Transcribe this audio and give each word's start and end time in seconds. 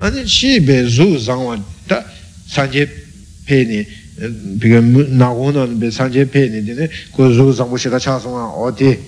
아니 0.00 0.26
시베 0.26 0.86
주상와 0.88 1.56
다 1.88 2.04
산제 2.48 2.86
페니 3.46 3.84
비가 4.60 4.80
나고는 4.80 5.80
베 5.80 5.90
산제 5.90 6.30
페니 6.30 6.66
되네 6.66 6.88
그 7.16 7.32
주상부 7.32 7.78
시가 7.78 7.98
차송아 7.98 8.60
어디 8.60 8.98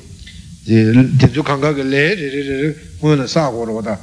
이제 0.65 0.93
대주 1.21 1.43
감각을 1.43 1.91
레레레레 1.91 2.75
뭐는 3.01 3.27
사고로 3.27 3.75
보다 3.75 4.01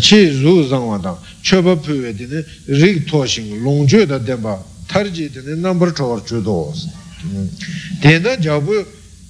치 0.00 0.32
주상와다 0.32 1.18
처버 1.44 1.82
표에 1.82 2.16
되네 2.16 2.42
릭 2.68 3.04
토싱 3.06 3.62
롱주다 3.62 4.24
된바 4.24 4.64
타 4.88 5.02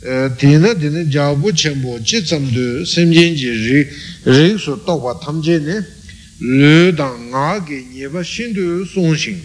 tēnā 0.01 0.75
tēnā 0.77 1.07
jābū 1.09 1.49
chēmbō 1.57 1.97
chī 2.05 2.21
tsamdō 2.21 2.85
sēmjiān 2.85 3.33
jī 3.33 3.49
rīk 3.49 3.93
rīk 4.29 4.59
sō 4.61 4.75
tōkwa 4.85 5.15
tamchē 5.23 5.57
nē 5.65 5.77
lō 6.37 6.91
dāng 6.93 7.31
ngā 7.33 7.65
gē 7.65 7.79
nyēpa 7.95 8.21
shīndō 8.21 8.85
sōng 8.93 9.15
shīng 9.17 9.41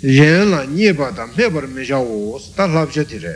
yēn 0.00 0.48
lā 0.48 0.64
nyēpa 0.72 1.10
dā 1.12 1.26
mē 1.36 1.50
par 1.52 1.68
mē 1.68 1.84
shā 1.84 2.00
wō 2.00 2.40
sā 2.40 2.56
tā 2.56 2.68
lāp 2.72 2.88
chā 2.94 3.04
tirē 3.04 3.34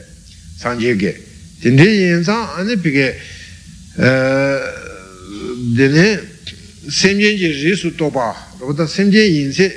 sāng 0.56 0.80
jē 0.80 0.94
gē 0.96 1.12
tēnā 1.60 1.84
yēn 1.84 2.24
sāng 2.24 2.56
anē 2.56 2.78
pī 2.80 2.94
gē 2.96 3.08
tēnā 5.76 6.06
sēmjiān 6.88 7.36
jī 7.42 7.50
rīk 7.60 7.76
sō 7.82 7.92
tōkwa 8.00 8.30
rō 8.62 8.72
dā 8.78 8.88
sēmjiān 8.88 9.28
yīn 9.36 9.52
sē 9.52 9.68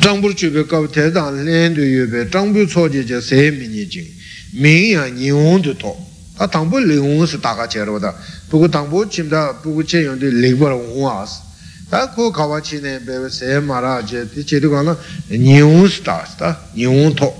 zhāngbūr 0.06 0.34
chūpe 0.38 0.62
kāp 0.70 0.84
tēdān 0.94 1.40
lēndu 1.42 1.82
yupe 1.82 2.28
zhāngbū 2.30 2.62
tsōje 2.70 3.02
che 3.08 3.18
sē 3.18 3.50
mīñi 3.50 3.86
jīng 3.90 4.06
mīng 4.54 4.92
yā 4.94 5.06
nyīng 5.10 5.64
tu 5.64 5.72
tō 5.74 5.90
tā 6.38 6.46
tāngbū 6.46 6.78
līng 6.78 7.24
sī 7.26 7.40
tākā 7.42 7.66
che 7.66 7.82
rō 7.82 7.98
tā 7.98 8.12
pūku 8.46 8.68
tāngbū 8.70 9.02
chīm 9.10 9.26
tā 9.26 9.58
pūku 9.64 9.82
che 9.82 10.04
yōng 10.06 10.20
tī 10.22 10.30
līng 10.30 10.60
bā 10.60 10.70
rō 10.70 10.78
wā 11.02 11.26
sī 11.26 11.42
tā 11.90 12.04
kō 12.14 12.28
kāwā 12.30 12.60
chī 12.62 12.78
nē 12.84 13.00
bē 13.02 13.18
bē 13.24 13.30
sē 13.34 13.58
mā 13.66 13.80
rā 13.82 13.96
che 14.06 14.22
tī 14.30 14.44
che 14.46 14.60
rī 14.62 14.70
kā 14.70 14.84
na 14.86 14.94
nyīng 15.26 15.90
sī 15.90 16.06
tā 16.06 16.22
sī 16.22 16.38
tā 16.38 16.54
nyīng 16.76 17.10
tō 17.18 17.30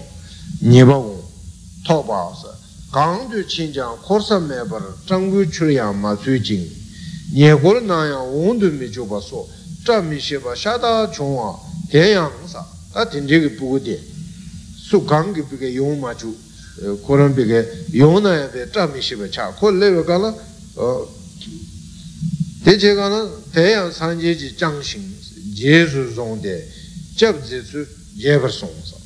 nyī 0.67 0.83
bā 0.91 0.97
wō 0.99 1.15
tō 1.87 1.97
bā 2.03 2.19
sī 2.35 2.51
kāng 2.91 3.31
tu 3.31 3.47
chīng 3.47 3.71
chāng 3.71 3.95
khor 4.03 4.19
sā 4.19 4.43
mē 4.43 4.67
bā 4.67 4.83
rā 4.83 4.91
zhāngbū 5.07 5.47
chū 5.55 5.71
yā 5.71 5.87
mā 5.95 6.19
tsū 6.19 6.35
jīng 6.43 6.67
nye 7.31 7.55
khor 7.63 7.79
nā 7.79 8.11
yā 8.11 8.21
wōng 8.27 8.59
tu 8.59 8.75
mī 8.75 8.91
chū 8.91 9.07
bā 9.07 9.23
sō 9.23 9.47
chā 9.87 10.03
mī 10.03 10.19
shē 10.19 10.43
bā 10.43 10.59
shā 10.59 10.75
tā 10.83 11.07
chōng 11.15 11.31
wā 11.39 11.66
tenyāṅ 11.91 12.47
sā, 12.51 12.63
tā 12.93 13.07
tīndrī 13.11 13.47
kī 13.47 13.51
pūku 13.59 13.79
tē, 13.85 13.97
sū 14.87 15.03
kāṅ 15.07 15.35
kī 15.35 15.43
pī 15.47 15.57
kē 15.63 15.69
yōng 15.79 16.01
mā 16.01 16.15
chū, 16.19 16.33
kōrāṅ 17.07 17.35
pī 17.35 17.45
kē 17.47 17.61
yōng 17.95 18.19
nā 18.23 18.33
yā 18.35 18.47
pē 18.51 18.67
chā 18.75 18.87
mī 18.91 19.01
shī 19.03 19.19
pē 19.21 19.29
chā, 19.31 19.51
kō 19.59 19.71
lē 19.75 19.91
wē 19.97 20.03
kā 20.07 20.17
lā, 20.19 20.31
tē 22.65 22.73
chē 22.79 22.95
kā 22.99 23.07
lā, 23.11 23.21
tenyāṅ 23.55 23.91
sāṅ 23.95 24.19
jē 24.21 24.33
jī 24.35 24.49
chāṅ 24.59 24.83
shīṅ, 24.83 25.05
jē 25.55 25.87
sū 25.87 26.03
sōng 26.17 26.43
tē, 26.43 26.55
chab 27.17 27.39
jē 27.47 27.63
sū 27.63 27.87
jē 28.19 28.39
par 28.41 28.51
sōng 28.51 28.77
sā. 28.83 28.99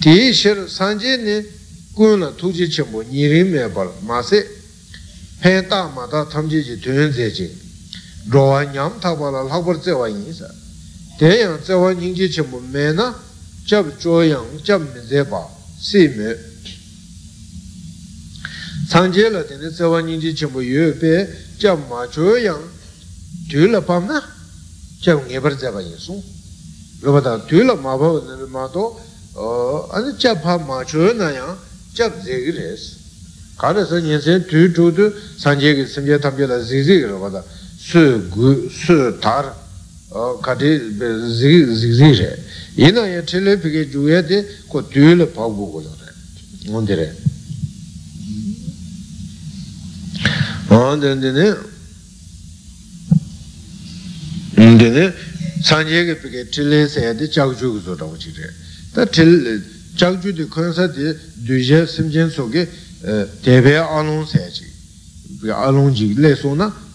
Tē 0.00 0.32
shir 0.32 0.68
sāṅ 0.68 1.00
jē 1.00 1.16
nē, 1.24 1.36
kūyō 1.96 2.20
nā 2.20 2.32
tū 2.36 2.52
jī 2.52 2.68
chē 2.68 2.84
mō, 2.88 3.04
nī 3.08 3.28
rī 3.28 3.42
mē 3.48 3.68
pā 3.74 3.88
lā, 3.88 3.94
mā 4.06 4.20
sē, 4.22 4.44
pēn 5.40 5.68
tā 5.68 5.88
mā 5.94 6.04
tā 6.08 6.24
tam 6.30 6.48
jē 6.48 6.60
jī 6.64 6.76
tuyōn 6.80 7.12
zē 7.16 7.28
jī, 7.32 7.48
rōwa 8.28 8.64
ñam 8.72 8.92
thāpa 9.00 9.30
la 9.30 9.42
lhāpar 9.42 9.80
tsewa 9.80 10.08
yin 10.08 10.32
sa 10.34 10.46
tēyāng 11.18 11.60
tsewa 11.62 11.92
yin 11.92 12.14
ki 12.14 12.28
chenpo 12.28 12.60
mē 12.60 12.92
na 12.92 13.14
chab 13.64 13.86
chōyāng 13.98 14.60
chab 14.62 14.82
mē 14.82 15.00
zepa 15.08 15.48
sī 15.80 16.08
mē 16.16 16.36
tsāngcē 18.88 19.30
la 19.32 19.42
tēne 19.42 19.72
tsewa 19.72 20.00
yin 20.04 20.20
ki 20.20 20.34
chenpo 20.34 20.60
yu 20.60 20.92
pē 21.00 21.28
chab 21.58 21.80
mā 21.88 22.04
chōyāng 22.12 22.60
tū 23.48 23.70
la 23.70 23.80
pām 23.80 24.06
na 24.06 24.20
chab 25.00 25.24
ngē 25.24 25.40
par 25.40 25.56
zepa 25.56 25.80
yin 25.80 25.96
sūng 25.96 26.20
rōpa 27.00 27.24
tā 27.24 27.32
tū 27.48 27.64
la 27.64 27.74
mā 27.74 27.96
pā 27.96 28.08
nā 28.28 28.36
mā 28.52 28.68
tō 28.68 28.84
ane 29.96 30.12
chab 30.20 30.44
pā 30.44 30.60
mā 30.60 30.84
chōyāng 30.84 31.16
na 31.16 31.32
yāng 31.32 31.56
chab 31.96 32.12
zē 32.20 32.36
kī 32.44 32.52
rēs 32.52 32.84
kā 33.56 33.72
rē 33.72 33.84
sa 33.88 33.96
yin 33.96 34.20
sēn 34.20 34.44
tū 34.44 34.68
chū 34.76 34.92
tū 34.92 35.08
tsāngcē 35.40 35.72
ki 35.80 35.88
simcē 35.88 36.20
tamcē 36.20 36.44
la 36.52 36.60
zī 36.60 36.84
zī 36.84 37.00
kī 37.00 37.08
rōpa 37.16 37.32
tā 37.32 37.42
sū 37.90 38.28
gu, 38.30 38.70
sū 38.70 39.18
tar, 39.18 39.52
kati 40.42 40.78
zik 41.38 41.66
zik 41.74 41.92
zik 41.92 42.18
re. 42.18 42.38
Yina 42.76 43.06
ya 43.06 43.22
chile 43.24 43.58
pike 43.58 43.90
juya 43.90 44.22
de 44.22 44.46
ko 44.68 44.82
tuyu 44.82 45.16
le 45.16 45.26
pagbu 45.26 45.70
go 45.72 45.80
lo 45.80 45.90
re. 45.98 46.12
Ngondi 46.68 46.94
re. 46.94 47.16
Ngondi 50.68 51.30
ne, 51.32 51.56
ngondi 54.54 54.88
ne, 54.90 55.14
sanje 55.62 56.04
ke 56.04 56.14
pike 56.14 56.48
chile 56.50 56.86
se 56.88 57.00
ya 57.00 57.12
de 57.12 57.28
chak 57.28 57.56
ju 57.58 57.72
gu 57.72 57.80
zo 57.80 57.96
ra 57.96 58.04
uchik 58.06 58.36
re. 58.36 58.54
Ta 58.92 59.06
chile, 59.06 59.60
di 60.32 60.48
kansa 60.48 60.86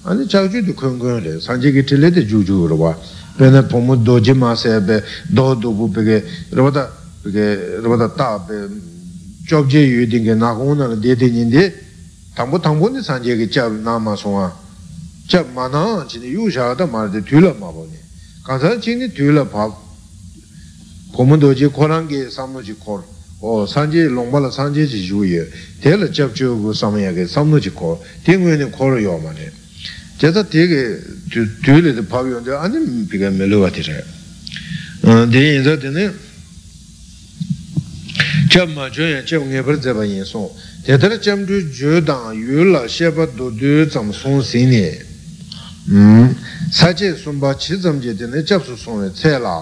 sīmchēn 0.04 0.20
sō 0.20 0.20
kē 0.20 0.20
tēpē 0.20 0.20
ālōng 0.20 0.20
sāyā 0.20 0.20
chī 0.20 0.20
pēkē 0.20 0.20
ālōng 0.20 0.20
jī 0.20 0.20
lē 0.20 0.20
sō 0.20 0.20
na 0.20 0.20
ānē 0.20 0.24
chāk 0.24 0.48
chū 0.48 0.60
dē 0.64 0.72
khuṋ 0.72 0.96
khuṋ 0.96 1.20
rē 1.20 1.32
sāngyē 1.44 1.70
kē 1.76 1.82
tīlē 1.84 2.08
dē 2.08 2.22
chū 2.24 2.40
chū 2.40 2.68
rāwa 2.72 2.96
pēnē 3.36 3.60
pōmu 3.68 4.00
dō 4.00 4.14
jī 4.24 4.32
mā 4.32 4.56
sāyā 4.56 4.80
bē 4.80 4.96
dō 5.28 5.44
dō 5.60 5.70
bū 5.76 5.86
pēkē 5.92 6.16
rāwa 6.56 6.70
tā 6.72 6.88
pēkē 7.24 7.44
rāwa 7.84 7.96
tā 8.00 8.08
tā 8.16 8.28
pē 8.48 8.56
chok 9.46 9.68
jē 9.68 9.84
yu 9.84 10.06
dīng 10.08 10.24
kē 10.24 10.34
nā 10.40 10.56
kōng 10.56 10.72
nā 10.80 10.88
rā 10.88 10.96
dē 10.96 11.16
dē 11.20 11.28
nīn 11.28 11.52
dē 11.52 11.64
당보 12.34 12.58
당보니 12.64 13.02
산제게 13.02 13.50
잡 13.50 13.72
나마 13.72 14.16
송아 14.16 14.56
잡 15.28 15.46
마나 15.52 16.06
진이 16.08 16.32
유샤다 16.32 16.86
말데 16.86 17.24
뒤라 17.24 17.52
마보니 17.60 17.92
가서 18.44 18.80
진이 18.80 19.12
뒤라 19.12 19.50
봐 19.50 19.68
고문도지 21.12 21.66
고랑게 21.76 22.30
삼노지 22.30 22.80
콜 22.80 23.02
어, 23.42 23.66
산제 23.66 24.04
롱발라 24.04 24.50
산제지 24.50 25.04
주예 25.04 25.44
대를 25.82 26.12
잡주고 26.12 26.72
삼야게 26.72 27.26
삼노지 27.26 27.70
콜 27.70 27.98
딩외는 28.24 28.70
콜을 28.72 29.04
요마네 29.04 29.60
제가 30.18 30.48
되게 30.48 30.98
뒤에도 31.30 32.06
파비온데 32.06 32.52
아니 32.52 33.06
비가 33.08 33.30
멜로가 33.30 33.70
되래 33.72 34.04
어, 35.02 35.26
네 35.26 35.56
인자 35.56 35.78
되네 35.78 36.12
잡마 38.52 38.90
줘야 38.90 39.24
잡게 39.24 39.62
버져 39.62 39.94
봐 39.94 40.04
인소 40.04 40.54
tētara 40.80 41.20
chamchū 41.20 41.70
jō 41.76 42.00
dāng 42.08 42.32
yū 42.40 42.72
lā 42.72 42.88
shepa 42.88 43.26
dō 43.36 43.52
dū 43.52 43.86
tsam 43.92 44.08
sōng 44.16 44.40
sīng 44.40 44.72
nē 44.72 44.88
sā 46.72 46.96
chē 46.96 47.12
sōmbā 47.20 47.52
chī 47.60 47.76
tsam 47.76 48.00
jē 48.00 48.16
tēne 48.16 48.40
chab 48.48 48.64
sū 48.64 48.74
sōng 48.80 49.04
wē 49.04 49.12
tsē 49.12 49.36
lā 49.44 49.56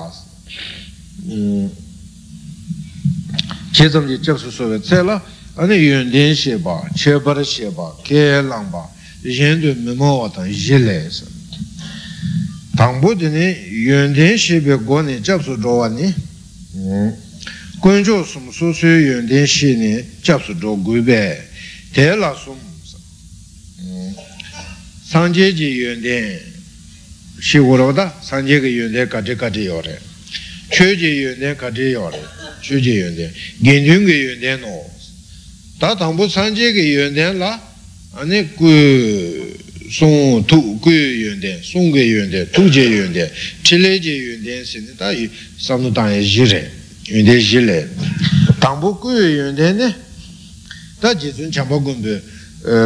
chī 3.74 3.90
tsam 3.90 4.06
jē 4.06 4.16
chab 4.22 4.38
sū 4.38 4.46
sōng 4.54 4.70
wē 4.70 4.78
tsē 4.78 5.02
lā 5.02 5.18
anē 5.58 5.74
yuñ 5.74 6.06
dēn 6.14 6.38
shepa, 6.38 6.86
chē 6.94 7.18
par 7.18 7.42
shepa, 7.42 7.98
kē 8.06 8.46
lāng 8.46 8.70
bā 8.70 8.86
yēn 8.86 8.86
dō 8.86 8.86
mē 8.86 8.86
mō 8.86 8.86
wā 8.86 8.86
tāng 8.86 8.86
yī 8.86 8.86
lē 8.86 8.86
sā 8.86 8.86
tāng 8.86 8.86
bō 8.86 9.01
yendu 9.23 9.75
mimo 9.75 10.19
watan 10.19 10.47
yile 10.47 11.09
san. 11.09 11.27
Tangpo 12.75 13.13
dine 13.13 13.55
yunden 13.69 14.37
shebe 14.37 14.77
go 14.83 15.01
japsu 15.03 15.55
dhruwa 15.57 15.89
ne, 15.89 16.13
kunjo 17.79 18.23
sum 18.25 18.51
su 18.51 18.73
su 18.73 18.87
yunden 18.87 19.45
she 19.45 19.75
ne 19.75 20.03
japsu 20.23 20.53
do 20.53 20.75
gube, 20.75 21.49
te 21.91 22.15
la 22.15 22.33
sum 22.33 22.57
sanje 25.07 25.53
ji 25.53 25.69
yunden 25.69 26.39
shi 27.39 27.59
urawada 27.59 28.11
sanje 28.21 28.59
ge 28.59 28.67
yunden 28.67 29.07
kati 29.07 29.35
kati 29.35 29.65
yore, 29.65 29.99
chu 30.69 30.95
ji 30.95 31.21
yunden 31.21 31.55
kati 31.55 31.91
yore, 31.91 32.19
chu 32.61 32.79
ji 32.79 32.95
yunden, 32.97 33.31
gendun 33.61 34.05
ge 34.05 34.15
yunden 34.15 34.59
no. 34.61 34.89
Ta 35.77 35.95
tangpo 35.95 36.27
sanje 36.27 36.73
ge 36.73 36.81
yunden 36.81 37.37
la, 37.37 37.61
아니 38.15 38.55
그 38.55 39.57
송투 39.91 40.79
그연데 40.81 41.61
송게연데 41.63 42.51
투제연데 42.51 43.33
칠레제연데 43.63 44.63
신다 44.63 45.09
삼노당에 45.59 46.21
지레 46.21 46.71
연데 47.09 47.39
지레 47.41 47.87
당보 48.59 48.99
그연데네 48.99 49.95
다 51.01 51.17
지준 51.17 51.51
잠보군데 51.51 52.21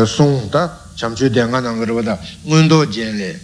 송다 0.08 0.96
잠주 0.96 1.30
대가난 1.30 1.78
거보다 1.78 2.18
문도 2.44 2.90
제레 2.90 3.36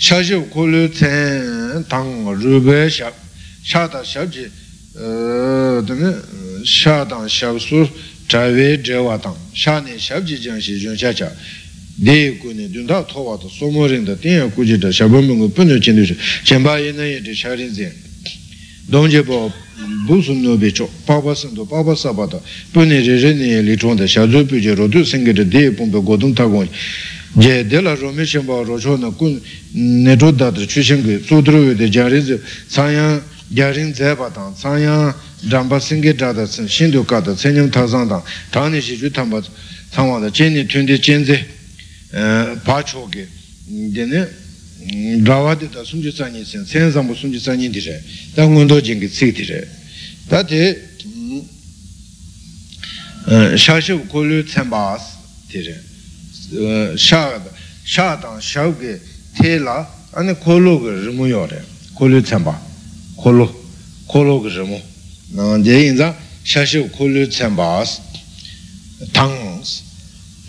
샤시 0.00 0.34
콜르텐 0.34 1.84
당 1.88 2.24
르베 2.40 2.88
샤 2.88 3.12
샤다 3.66 4.02
샤지 4.02 4.50
어 4.96 5.84
샤당 6.64 7.28
샤수 7.28 7.86
tang 8.28 8.52
tang 8.52 8.54
chawe 8.54 8.80
jewa 8.82 9.18
tang 9.18 9.34
sha 9.52 9.80
ne 9.80 9.98
shab 9.98 10.24
ji 10.24 10.38
jang 10.38 10.60
shi 10.60 10.74
yun 10.74 10.96
sha 10.96 11.12
cha 11.12 11.30
de 11.94 12.36
ku 12.38 12.52
ne 12.52 12.68
dun 12.70 12.86
ta 12.86 13.02
to 13.02 13.38
to 13.40 13.48
somo 13.48 13.86
rin 13.86 14.04
da 14.04 14.14
ten 14.14 14.50
ku 14.52 14.64
ji 14.64 14.78
da 14.78 14.90
shabon 14.90 15.24
mungu 15.24 15.48
punyo 15.50 15.78
chen 15.80 15.96
du 15.96 16.04
shi 16.04 16.16
chenpa 16.44 16.78
yin 16.78 16.96
na 16.96 17.04
yin 17.04 17.22
de 17.22 17.34
sha 17.34 17.54
rin 17.54 17.72
zen 17.72 17.92
dong 18.86 19.08
je 19.08 19.22
bo 19.22 19.50
busun 20.06 20.40
no 20.42 20.56
be 20.56 20.70
cho 20.70 20.88
papa 21.04 21.34
san 21.34 21.54
do 21.54 21.64
papa 21.64 21.94
sa 21.96 22.12
ba 22.12 22.26
da 22.26 22.40
pu 22.70 22.84
ne 22.84 23.00
re 23.00 23.18
re 23.18 23.32
ne 23.34 23.60
li 23.62 23.76
chong 23.76 23.96
da 23.96 24.06
sha 24.06 24.28
zu 24.28 24.44
pu 24.46 24.58
je 24.60 24.74
ro 24.74 24.86
du 24.86 25.04
sing 25.04 25.24
ge 25.24 25.32
de 25.32 25.44
de 25.48 25.70
pong 25.72 25.90
be 25.90 26.00
go 26.02 26.16
dong 26.16 26.34
ta 26.34 26.44
gong 26.46 26.68
je 27.36 27.66
de 27.66 27.80
la 27.80 27.94
ro 27.94 28.12
me 28.12 28.24
shen 28.24 28.44
ba 28.44 28.62
ro 28.62 28.78
cho 28.78 28.96
na 28.96 29.10
kun 29.10 29.40
ne 29.72 30.14
ro 30.16 30.30
da 30.30 30.50
de 30.50 30.66
chu 30.66 30.82
shen 30.82 31.02
ge 31.02 31.20
zu 31.24 31.40
dru 31.42 31.74
de 31.74 31.88
ja 31.88 32.06
ri 32.06 32.20
ze 32.20 32.40
sa 32.68 32.88
ya 32.90 33.20
ya 33.50 33.72
rin 35.42 35.46
ze 35.46 35.46
ba 35.46 35.46
dang 35.46 35.46
sa 35.46 35.46
ya 35.46 35.58
ram 35.58 35.68
ba 35.68 35.80
sing 35.80 36.02
ge 36.02 36.14
da 36.14 36.32
da 36.32 36.46
sen 36.46 36.68
shin 36.68 36.90
du 36.90 37.04
ka 37.04 37.20
da 37.20 37.34
chen 37.34 37.54
nyam 37.54 37.70
ta 37.70 37.86
sang 37.86 38.08
dang 38.08 38.22
ta 38.50 38.68
ne 38.68 38.80
shi 38.80 38.96
ju 38.96 39.10
tam 39.10 39.30
ba 39.30 39.42
sang 39.90 40.08
wa 40.08 40.18
da 40.18 40.30
chen 40.30 40.52
ni 40.52 40.66
tun 40.66 40.84
de 40.84 40.98
chen 40.98 41.24
ze 41.24 41.46
pa 42.64 42.82
cho 42.82 43.08
ge 43.10 43.26
de 43.66 44.04
ne 44.06 44.46
rāwā 45.26 45.56
de 45.58 45.68
tā 45.68 45.82
sūnjī 45.84 46.12
sāñi 46.14 46.44
sēn, 46.46 46.64
sēn 46.64 46.92
sāmbu 46.94 47.14
sūnjī 47.18 47.40
sāñi 47.42 47.68
di 47.68 47.80
rē, 47.82 47.98
tā 48.34 48.46
ngondō 48.46 48.78
jīngi 48.80 49.08
di 49.34 49.44
rē. 49.44 49.60
Tā 50.30 50.44
te 50.46 50.78
shāshib 53.58 54.06
kōlyū 54.08 54.46
tsāmbās 54.48 55.02
di 55.50 55.64
rē, 55.66 55.76
shā 56.96 58.06
tāng 58.22 58.40
shāw 58.40 58.72
te 59.36 59.58
lā, 59.58 59.86
ane 60.14 60.34
kōlū 60.38 60.74
ge 60.84 60.94
rīmu 61.08 61.28
yō 61.28 61.42
rē, 61.50 61.60
kōlyū 61.98 62.22
tsāmbā, 62.22 62.54
kōlū, 63.18 63.48
kōlū 64.08 64.42
ge 64.46 64.54
rīmu. 64.56 64.80
Nā 65.36 65.62
de 65.62 65.80
yin 65.84 65.98
zā, 65.98 66.12
shāshib 66.44 66.92
kōlyū 66.96 67.26
tsāmbās, 67.32 67.98
tāngs, 69.12 69.74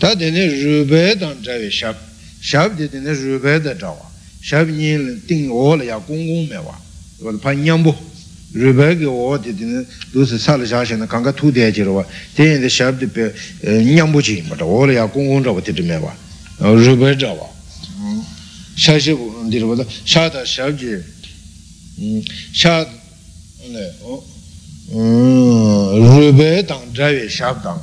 tā 0.00 0.14
tēne 0.16 0.46
rūbē 0.52 1.18
tāng 1.20 1.42
chāwē 1.44 1.68
shāb, 1.72 1.98
shāb 2.40 2.78
de 2.78 2.88
tēne 2.88 3.16
rūbē 3.16 3.58
tā 3.66 3.76
chāwā. 3.80 4.10
shab 4.40 4.68
nyen 4.68 5.20
ting 5.26 5.50
o 5.50 5.76
la 5.76 5.84
ya 5.84 5.98
gong 5.98 6.26
gong 6.26 6.48
me 6.48 6.56
wa 6.56 6.74
wa 7.20 7.32
pa 7.38 7.52
nyambo 7.52 7.94
rūpa 8.54 8.96
ki 8.98 9.04
o 9.04 9.36
di 9.38 9.54
di 9.54 9.86
du 10.12 10.24
si 10.24 10.38
sa 10.38 10.56
la 10.56 10.64
sha 10.64 10.82
shi 10.84 10.96
na 10.96 11.06
kanga 11.06 11.32
tu 11.32 11.50
de 11.50 11.70
ji 11.70 11.82
rwa 11.82 12.04
ten 12.34 12.46
yin 12.46 12.60
de 12.60 12.68
shab 12.68 12.98
di 12.98 13.06
pe 13.06 13.32
nyambo 13.62 14.20
chi 14.20 14.42
ma 14.48 14.56
ta 14.56 14.64
o 14.64 14.84
la 14.86 14.92
ya 14.92 15.06
gong 15.06 15.28
gong 15.28 15.44
rwa 15.44 15.60
di 15.60 15.72
di 15.72 15.82
me 15.82 15.96
wa 15.96 16.14
rūpa 16.58 17.16
zha 17.18 17.32
wa 17.32 17.48
sha 18.74 18.98
shi 18.98 19.14
di 19.48 19.58
rwa 19.58 19.76
da 19.76 19.84
sha 20.04 20.30
rūpa 24.90 26.66
tāng 26.66 26.90
dhāvya 26.90 27.28
shāb 27.30 27.62
tāng 27.62 27.78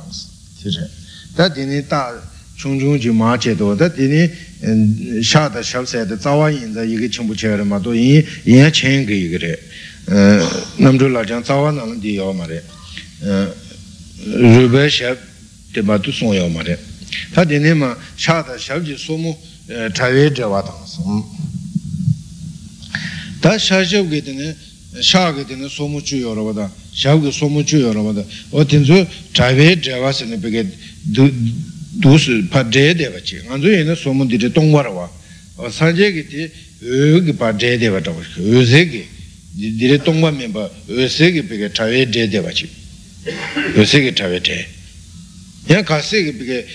tā 1.38 1.48
tīni 1.54 1.80
tā 1.88 2.20
chūng 2.58 2.76
chūng 2.80 2.98
chī 3.00 3.12
mā 3.16 3.38
chē 3.40 3.54
tō 3.56 3.76
tā 3.80 3.88
tīni 3.88 4.28
shā 5.24 5.48
tā 5.48 5.62
shāb 5.64 5.86
sē 5.88 6.04
tā 6.04 6.18
tsāwā 6.20 6.50
yīn 6.52 6.74
tā 6.76 6.84
yīgī 6.84 7.08
chīmbu 7.08 7.32
chē 7.38 7.56
rā 7.56 7.64
mā 7.64 7.80
tō 7.80 7.94
yīn 7.96 8.26
yīn 8.44 8.68
chēng 8.68 9.06
kī 9.08 9.16
yīgī 9.22 9.38
rē 9.40 9.52
nam 10.84 10.98
chū 11.00 11.08
lā 11.08 11.24
chāng 11.24 11.40
tsāwā 11.46 11.72
nā 11.72 11.86
tī 12.02 12.18
yō 12.18 12.28
mā 12.36 12.44
rē 12.50 12.60
rūpa 14.58 14.84
shāb 14.92 15.16
tē 15.72 15.86
mā 15.86 15.96
tū 16.02 16.12
sōng 16.12 16.36
yō 16.36 16.44
mā 16.52 16.66
rē 16.66 16.76
tā 17.32 17.48
tīni 17.48 17.72
mā 17.72 17.94
shā 18.20 18.42
tā 18.44 18.60
shāb 18.60 18.84
chī 18.84 19.00
sō 19.00 19.16
mū 19.16 19.32
dhāvya 19.96 20.28
dhāvā 20.36 20.60
tāng 20.66 20.84
sōng 20.84 21.24
tā 23.40 23.56
shā 23.56 23.80
shāb 23.86 24.12
kī 24.12 24.20
tīni 24.28 24.52
샤게 25.02 25.46
되는 25.46 25.68
소무추 25.68 26.22
여러보다 26.22 26.70
샤게 26.94 27.30
소무추 27.30 27.82
여러보다 27.82 28.22
어떤지 28.50 29.06
자베 29.32 29.80
자와스네 29.80 30.40
베게 30.40 30.66
두스 32.02 32.48
파제데 32.50 33.12
바치 33.12 33.40
안주 33.48 33.72
얘는 33.72 33.94
소문디데 33.94 34.52
동와라와 34.52 35.10
어 35.56 35.70
산제기티 35.70 36.50
여기 37.14 37.32
파제데 37.32 37.90
바다 37.90 38.12
요새기 38.38 39.04
디레 39.78 39.98
동과 40.04 40.30
멤버 40.32 40.70
요새기 40.88 41.48
베게 41.48 41.72
자베 41.72 42.10
제데 42.10 42.42
바치 42.42 42.68
요새기 43.76 44.14
자베 44.14 44.42
제 44.42 44.66
야, 45.70 45.82
가세게 45.82 46.38
비게 46.38 46.66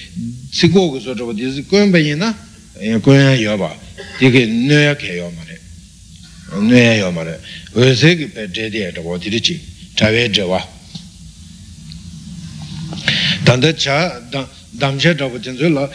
시고고 0.52 1.00
저거 1.02 1.34
디스 1.34 1.66
고연배이나 1.66 2.30
고연 3.02 3.42
여봐. 3.42 3.76
이게 4.22 4.46
뇌약해요 4.46 5.32
말이야 5.32 5.53
nē 6.62 7.00
yō 7.02 7.10
mā 7.14 7.24
rē, 7.26 7.36
wē 7.74 7.94
sē 7.98 8.16
kī 8.20 8.28
pē 8.34 8.48
tē 8.54 8.70
tē 8.70 8.92
tō 8.94 9.02
wō 9.02 9.18
tī 9.18 9.30
rī 9.34 9.40
chī, 9.42 9.56
chā 9.98 10.12
wē 10.14 10.30
chē 10.30 10.46
wā. 10.46 10.60
Tāndā 13.48 13.74
chā, 13.74 14.22
dām 14.30 15.00
shē 15.02 15.18
chā 15.18 15.26
wā 15.26 15.38
chēn 15.42 15.58
sō 15.58 15.68
lā, 15.74 15.90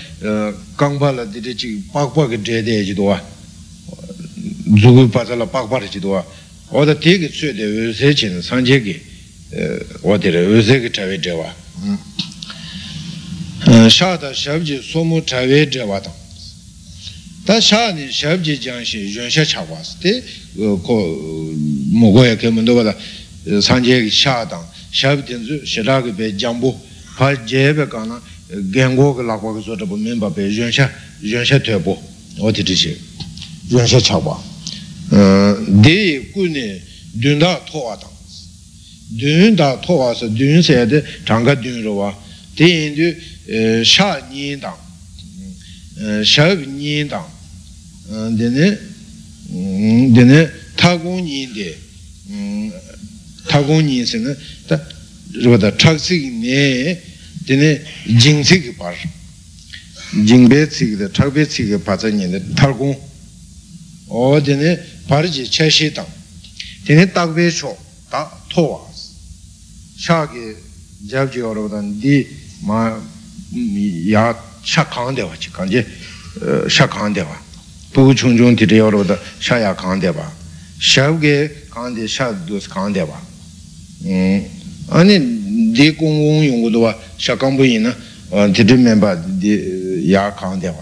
kāng 0.76 0.98
pā 0.98 1.14
lā 1.14 1.24
tī 1.30 1.38
rī 1.46 1.54
chī, 1.54 1.68
pāk 1.92 2.10
pā 2.16 2.26
kī 2.32 2.38
tē 2.42 2.62
tē 2.66 2.82
chī 2.86 2.94
tō 2.98 3.04
wā, 3.06 3.18
dzū 4.78 4.90
kū 4.98 5.02
pā 5.14 5.22
sā 5.28 5.38
lā 5.38 5.46
pāk 5.46 5.70
pā 5.70 5.78
rī 5.82 5.88
chī 5.92 6.02
tō 6.02 6.10
wā, 6.10 6.22
wā 6.74 6.82
tā 6.90 6.94
tē 6.98 7.22
kī 7.22 7.28
tsū 7.30 7.54
다 17.47 17.59
샤니 17.59 18.11
샤브지 18.11 18.61
장시 18.61 19.11
윤샤 19.15 19.43
차과스 19.43 19.99
때고 19.99 21.53
뭐고야 21.91 22.37
그면도 22.37 22.75
봐다 22.75 22.95
상제기 23.61 24.09
샤당 24.09 24.63
샤브든즈 24.91 25.63
샤라게 25.67 26.15
배 26.15 26.37
장부 26.37 26.77
파 27.17 27.33
제베 27.45 27.87
가나 27.87 28.21
gengo 28.71 29.15
ge 29.15 29.23
lakwa 29.23 29.53
ge 29.53 29.61
zotabu 29.61 29.97
minpa 29.97 30.29
pe 30.29 30.41
yunsha 30.41 30.89
yunsha 31.21 31.59
tuyabu 31.59 31.97
oti 32.39 32.63
tishi 32.63 32.95
yunsha 33.69 33.99
chakwa 34.01 34.41
deyi 35.81 36.31
ku 36.31 36.45
ne 36.45 36.81
dunda 37.13 37.59
towa 37.65 37.97
tang 37.97 38.11
dunda 39.09 39.77
towa 39.77 40.13
sa 40.13 40.27
dun 40.27 40.61
se 40.61 40.85
de 40.85 41.03
changa 41.25 41.55
dun 41.55 41.81
rwa 41.83 42.13
deyi 42.55 42.93
du 42.93 43.15
dēne 48.08 48.68
dēne 50.16 50.40
tāgōng 50.80 51.20
nīn 51.24 51.52
dē 51.52 51.68
tāgōng 53.50 53.82
nīn 53.84 54.06
sē 54.08 54.20
nē 54.22 54.34
tā 54.68 54.78
rō 55.44 55.58
tā 55.60 55.74
chāk 55.76 55.98
sīk 56.00 56.28
nē 56.40 56.94
dēne 57.48 57.72
jīng 58.06 58.40
sīk 58.48 58.70
pār 58.78 58.96
jīng 60.24 60.48
bē 60.48 60.62
sīk 60.72 60.96
dā 61.02 61.10
chāk 61.12 61.34
bē 61.36 61.44
sīk 61.44 61.74
pā 61.84 61.98
tsā 62.00 62.12
nīn 62.14 62.32
dē 62.32 62.40
tāgōng 62.56 62.96
o 64.08 64.28
dēne 64.40 64.78
pār 65.08 65.28
jī 65.28 65.44
chā 65.44 65.68
shē 65.68 65.90
tāng 65.98 66.08
dēne 66.88 67.10
tāg 67.12 67.34
bē 67.36 67.50
chō 67.52 67.74
tā 68.08 68.22
tō 68.54 68.64
wā 68.70 68.80
chā 70.00 70.22
kī 70.32 70.46
jāb 71.12 71.28
jī 71.34 71.44
rō 71.44 71.66
tā 71.74 71.82
dī 72.00 72.22
mā 72.64 72.86
yā 74.08 74.32
chā 74.64 74.86
kāng 74.88 75.12
dē 75.12 75.28
wā 75.28 75.36
chī 75.36 75.52
kāng 75.52 75.68
jī 75.76 75.84
shā 76.72 76.88
kāng 76.88 77.12
dē 77.12 77.26
wā 77.28 77.36
부충중 77.93 78.55
디레요로다 78.55 79.17
샤야 79.39 79.75
칸데바 79.75 80.31
샤우게 80.81 81.69
칸데 81.69 82.07
샤도스 82.07 82.69
칸데바 82.69 83.11
음 84.05 84.45
아니 84.89 85.73
디공공 85.73 86.45
용고도와 86.47 86.97
샤칸부이나 87.17 87.95
어 88.31 88.51
디디 88.53 88.75
멤버 88.75 89.15
디야 89.39 90.33
칸데와 90.35 90.75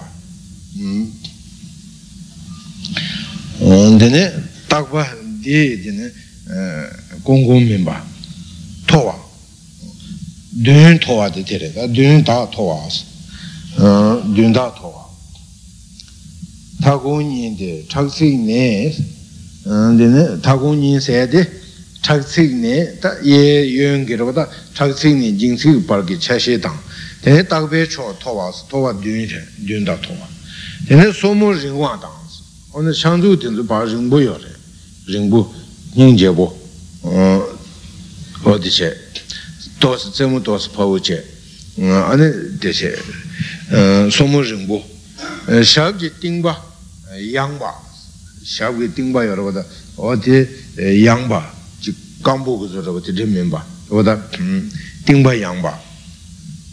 음 0.80 1.14
어, 3.60 3.98
근데 4.00 4.34
딱 4.68 4.92
봐, 4.92 5.06
디디는 5.44 6.12
공공 7.24 7.68
멤버 7.68 7.96
토와 8.88 9.32
dun 10.52 11.00
towa 11.00 11.30
de 11.30 11.44
tere, 11.44 11.72
da 11.72 11.88
dun 11.88 12.22
da 12.24 12.46
towa 12.48 12.86
asa, 12.86 13.06
dun 14.34 14.52
da 14.52 14.70
towa. 14.72 15.05
Tago 16.86 17.22
nyin 17.22 17.56
de 17.56 17.86
chak 17.88 18.10
sik 18.10 18.38
ne, 18.40 18.94
dine 19.66 20.40
tago 20.42 20.74
nyin 20.74 21.00
se 21.00 21.28
de 21.28 21.48
chak 22.02 22.28
sik 22.28 22.52
ne, 22.52 22.98
da 23.00 23.18
ye 23.22 23.62
yun 23.64 24.06
giro 24.06 24.32
da 24.32 24.50
chak 24.74 24.98
sik 24.98 25.16
ne 25.16 25.36
jing 25.36 25.58
sik 25.58 25.86
par 25.86 26.04
ki 26.04 26.18
cha 26.18 26.38
she 26.38 26.58
dang, 26.58 26.78
dine 27.22 27.46
tak 27.46 27.70
pe 27.70 27.86
cho 27.88 28.14
towa 28.18 28.50
asa, 28.50 28.66
towa 28.68 28.94
dun 28.94 29.28
re, 29.28 29.48
dun 29.58 29.84
da 29.84 29.96
towa. 29.98 30.28
Dine 30.88 31.14
somo 31.14 31.52
ringwa 31.52 31.98
dang 32.02 32.18
asa, 32.26 32.44
ona 32.72 32.94
shang 32.94 33.22
zu 33.22 33.36
din 33.36 33.56
zu 33.56 33.64
pa 33.64 33.84
ringbo 33.84 34.20
yo 34.20 34.36
re, 34.38 34.56
ringbo, 35.08 35.54
nying 35.94 36.18
je 36.18 36.32
bo, 36.32 36.58
o 38.44 38.58
di 38.58 38.70
che, 38.70 39.10
도스 39.82 40.14
제무 40.14 40.44
도스 40.44 40.70
파우제 40.78 41.26
아니 41.82 42.22
대세 42.60 42.96
소모 44.12 44.42
ring보 44.42 44.78
샤브지 45.66 46.22
띵바 46.22 46.46
양바 47.34 47.74
샤브지 48.46 48.96
띵바 48.96 49.28
여러분들 49.28 49.64
어디 49.98 50.48
양바 51.06 51.54
지 51.82 51.94
강보 52.24 52.60
그저거 52.60 53.02
드림면바 53.02 53.66
보다 53.90 54.22
띵바 55.06 55.42
양바 55.42 55.80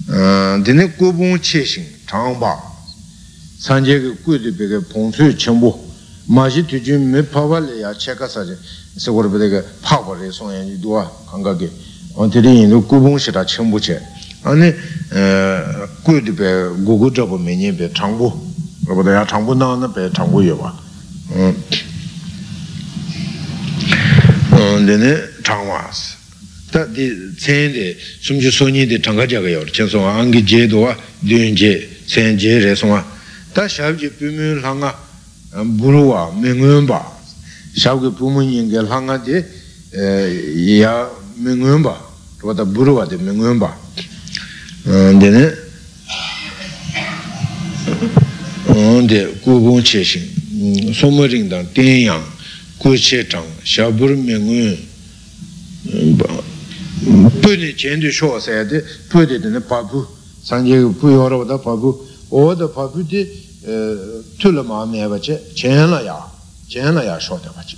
어 0.08 0.62
드네 0.64 0.92
고봉 0.92 1.40
체신 1.42 1.84
장바 2.06 2.68
산제의 3.58 4.22
꾸드베게 4.22 4.88
봉수 4.92 5.36
전부 5.36 5.88
마시 6.26 6.66
뒤준 6.66 7.10
매 7.10 7.28
파발이야 7.28 7.94
체가사제 7.98 8.56
서고르베게 8.98 9.82
파벌에 9.82 10.30
송연이 10.30 10.80
도와 10.80 11.10
감각에 11.26 11.68
어디리 12.14 12.62
인도 12.62 12.86
구봉시라 12.86 13.46
첨부체 13.46 14.00
아니 14.42 14.66
에 14.66 14.74
꾸드베 16.04 16.84
고고저버 16.84 17.38
메니베 17.38 17.92
장부 17.94 18.34
그보다 18.86 19.14
야 19.14 19.26
장부 19.26 19.54
나는 19.54 19.92
배 19.92 20.10
장부 20.12 20.46
요봐 20.46 20.80
음 21.32 21.64
근데네 24.50 25.42
장와스 25.44 26.16
다디 26.72 27.36
첸데 27.38 27.96
숨지 28.20 28.50
소니데 28.50 29.02
장가자가 29.02 29.52
요 29.52 29.64
전송 29.66 30.06
안기 30.06 30.44
제도와 30.46 30.96
륜제 31.22 32.04
센제 32.06 32.58
레송아 32.60 33.04
다 33.54 33.68
샤브지 33.68 34.16
부문 34.18 34.64
항아 34.64 34.94
부루와 35.78 36.32
맹은바 36.40 37.18
샤브게 37.76 38.16
부문인게 38.16 38.78
항아데 38.88 39.46
야 40.82 41.08
mingwenpa, 41.38 41.96
wata 42.42 42.64
buruwa 48.73 49.05
de 49.05 49.05
mingwenpa. 49.05 49.05
Dene, 49.05 49.05
de 49.05 49.39
gubung 49.41 49.81
che 49.81 50.03
shing, 50.03 50.93
somo 50.93 51.25
ring 51.25 51.47
dang 51.47 51.71
ten 51.71 52.01
yang, 52.01 52.23
gu 52.77 52.95
che 52.95 53.27
chang, 53.27 53.45
sha 53.61 53.89
buru 53.91 54.15
mingwen, 54.15 54.77
pu 57.39 57.55
ni 57.55 57.73
chen 57.75 57.99
du 57.99 58.11
shuo 58.11 58.39
say 58.39 58.65
de, 58.65 58.83
pu 59.07 59.25
de 59.25 59.39
dene 59.39 59.61
papu, 59.61 60.05
sanje 60.41 60.77
pu 60.97 61.09
yoro 61.09 61.37
wata 61.39 61.57
papu, 61.57 62.07
o 62.29 62.53
da 62.55 62.67
papu 62.67 63.03
de, 63.03 63.27
tu 64.37 64.51
la 64.51 64.63
ma 64.63 64.85
me 64.85 65.07
ba 65.07 65.19
che, 65.19 65.51
chen 65.53 65.89
la 65.89 66.01
ya, 66.01 66.31
chen 66.67 66.93
la 66.93 67.03
ya 67.03 67.19
shuo 67.19 67.39
de 67.39 67.49
ba 67.53 67.63
che. 67.63 67.77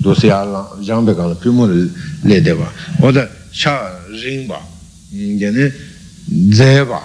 dosya 0.00 0.46
jambe 0.80 1.14
kāla 1.14 1.34
pīmo 1.36 1.66
lē 1.68 2.40
dēvā 2.40 2.68
oda 3.02 3.28
chā 3.52 3.74
rīṅbā 4.08 4.58
yane 5.12 5.72
dzēvā 6.28 7.00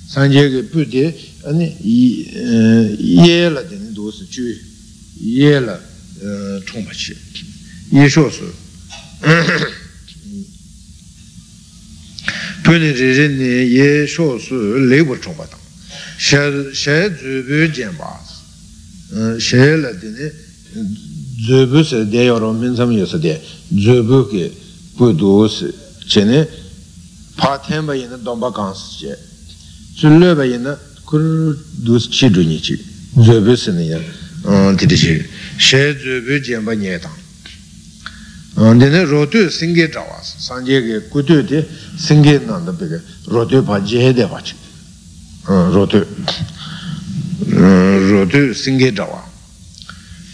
sanje 0.08 0.50
ge 0.50 0.64
pu 0.64 0.86
de 0.86 1.16
ane 1.46 1.76
ye 1.82 3.50
la 3.50 3.62
de 3.62 3.78
do 3.92 4.12
su 4.12 4.26
ju 4.26 4.44
ye 5.20 5.60
la 5.60 5.80
chong 6.66 6.86
pa 6.86 6.94
chi 6.94 7.16
ye 7.90 8.10
sho 8.10 8.32
su 12.63 12.71
pu 12.71 12.73
ne 12.79 12.93
re 12.93 13.15
re 13.15 13.29
ne 13.29 13.65
ye 13.65 14.07
sho 14.07 14.39
su 14.39 14.55
le 14.55 15.03
bu 15.05 15.19
chong 15.19 15.37
pa 15.37 15.45
tang. 15.47 15.61
She 16.17 16.37
she 16.73 17.15
zu 17.15 17.43
bu 17.47 17.71
jen 17.71 17.95
pa 17.97 18.21
she 19.39 19.77
la 19.77 19.93
de 19.93 20.09
ne 20.09 20.33
zu 21.45 21.67
bu 21.67 21.83
se 21.83 22.09
de 22.09 22.23
yo 22.23 22.39
ro 22.39 22.53
min 22.53 22.75
sam 22.75 22.91
yo 22.93 23.07
se 23.07 23.19
de 23.19 23.41
zu 23.75 24.03
bu 24.05 24.29
ge 24.31 24.53
pu 24.97 25.13
do 25.13 25.49
se 25.49 25.73
che 26.07 26.25
ne 26.25 26.49
pa 27.35 27.59
ten 27.59 27.85
pa 27.85 27.95
yin 27.95 28.17
dong 28.23 28.41
pa 28.41 28.51
gang 28.51 28.75
si 28.75 29.07
che. 29.07 29.19
Zulö 29.95 30.35
ba 30.35 30.45
yin 30.45 30.79
kur 31.05 31.57
dus 31.83 32.09
chi 32.09 32.31
du 32.31 32.43
ni 32.43 32.59
chi. 32.61 32.79
Zöbö 33.15 33.55
sene 33.57 33.83
ya 33.83 34.01
tiri 34.77 34.97
chi. 34.97 35.27
She 35.57 35.95
zöbö 35.95 36.41
jenpa 36.41 36.73
nye 36.75 36.99
tang 36.99 37.22
dine 38.55 39.05
rotu 39.05 39.51
singe 39.51 39.89
trawa 39.89 40.21
sanje 40.23 40.83
ge 40.83 41.01
kutu 41.09 41.43
di 41.43 41.65
singe 41.97 42.39
nanda 42.45 42.71
peke 42.73 43.01
rotu 43.27 43.63
pa 43.63 43.81
je 43.81 44.13
de 44.13 44.27
pa 44.27 44.41
chi 44.43 44.55
rotu 45.47 46.07
rotu 48.11 48.55
singe 48.55 48.93
trawa 48.93 49.25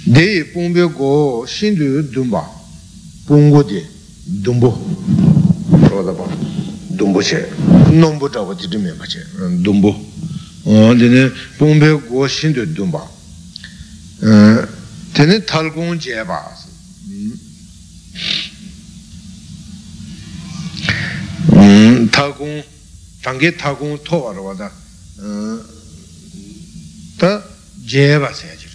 de 0.04 0.44
pongpe 0.52 0.92
go 0.92 1.44
shindu 1.46 2.02
dumba 2.10 2.42
ponggo 3.24 3.62
di 3.62 3.80
dumbo 4.24 4.76
roda 5.88 6.12
pa 6.12 6.24
dumbo 6.88 7.20
che 7.20 7.48
nombo 7.90 8.28
trawa 8.28 8.54
tiri 8.56 8.78
me 8.78 8.92
pa 8.92 9.04
che 9.06 9.24
dumbo 9.60 9.96
dine 10.64 11.30
pongpe 11.56 12.02
go 12.08 12.26
shindu 12.26 12.66
dumba 12.72 13.08
tene 15.12 15.44
talgong 15.44 15.96
je 15.96 16.24
pa 16.24 16.66
타공 22.06 22.62
장게 23.22 23.56
타공 23.56 23.98
토와로다 24.04 24.70
다 27.18 27.44
제바 27.88 28.32
세지레 28.32 28.72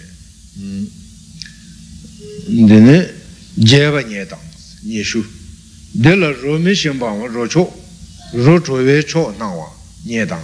근데 2.46 3.16
제바 3.66 4.02
녀당 4.04 4.40
니슈 4.86 5.24
델라 6.04 6.32
로미 6.42 6.76
심방 6.76 7.24
로초 7.32 7.72
로초웨 8.34 9.04
초 9.06 9.32
나와 9.38 9.72
녀당 10.06 10.44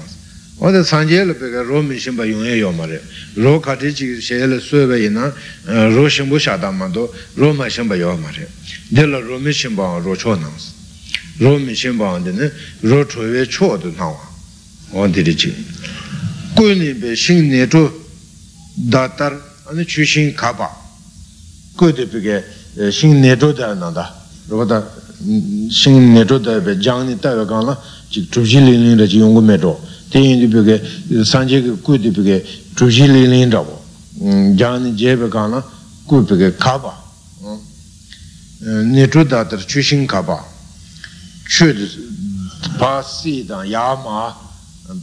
어디 0.60 0.84
산제를 0.84 1.40
배가 1.40 1.64
로미 1.64 2.00
심바 2.00 2.30
용해 2.30 2.60
요마레 2.60 3.02
로 3.36 3.60
카티지 3.62 4.22
셰를 4.22 4.62
쇠베이나 4.62 5.34
로 5.96 6.08
심부 6.08 6.38
샤다만도 6.38 7.14
로마 7.36 7.68
심바 7.68 8.00
요마레 8.00 8.48
델라 8.96 9.20
로미 9.20 9.52
심방 9.52 10.04
로초 10.04 10.36
나스 10.36 10.79
rō 11.40 11.56
mī 11.64 11.72
shīmbāng 11.72 12.24
dī 12.26 12.34
nē 12.36 12.52
rō 12.84 13.00
chō 13.08 13.24
wē 13.32 13.44
chō 13.48 13.68
dō 13.80 13.94
nā 13.96 14.08
wā 14.12 14.24
wā 14.92 15.08
dī 15.08 15.24
rī 15.24 15.34
chī 15.40 15.52
gu 16.56 16.66
nī 16.76 16.92
bē 17.00 17.16
shīng 17.16 17.48
nē 17.48 17.64
chō 17.72 17.84
dā 18.92 19.08
tār 19.16 19.40
anī 19.72 19.88
chū 19.88 20.04
shīng 20.04 20.36
kā 20.36 20.52
bā 20.52 20.68
gu 21.80 21.92
dī 21.96 22.04
bī 22.12 22.20
kē 22.28 22.92
shīng 22.92 23.24
nē 23.24 23.40
chō 23.40 23.54
dā 23.56 23.72
nā 23.72 23.88
dā 23.96 24.04
rō 24.52 24.68
dā 24.68 24.84
shīng 25.72 26.12
nē 26.12 26.28
chō 26.28 26.44
dā 26.44 26.60
bē 26.60 26.76
jāng 26.76 27.08
nī 27.08 27.16
tā 27.24 27.32
wē 27.40 27.48
kāng 27.48 27.72
lā 27.72 27.80
chī 28.12 28.28
chū 28.28 28.44
shī 28.44 28.60
lī 28.60 28.76
lī 28.76 29.00
rā 29.00 29.08
chī 29.08 29.24
yōng 29.24 29.32
gu 29.32 29.42
mē 29.42 29.56
chō 29.64 29.74
tē 30.12 30.20
yī 30.20 30.44
dī 30.44 30.48
bī 30.52 30.62
kē 30.68 30.76
sāng 31.24 31.48
chī 31.48 31.64
kē 31.64 31.80
gu 31.80 31.98
dī 32.04 32.12
bī 32.12 32.22
kē 32.28 32.38
chū 32.76 32.92
shī 32.92 33.08
lī 33.08 33.24
lī 33.32 33.48
rā 33.48 33.64
wō 33.64 33.76
jāng 34.60 34.84
nī 34.84 34.92
jē 35.00 35.16
bē 35.24 35.32
kāng 35.32 35.56
lā 35.56 35.64
gu 36.04 36.20
bī 36.28 36.36
kē 36.36 36.50
kā 36.60 36.76
bā 36.84 36.92
nē 38.92 39.08
chō 39.08 39.24
dā 39.24 39.48
tār 39.48 39.64
chū 39.64 39.80
shīng 39.80 40.04
kā 40.04 40.20
bā 40.20 40.59
ma 43.96 44.36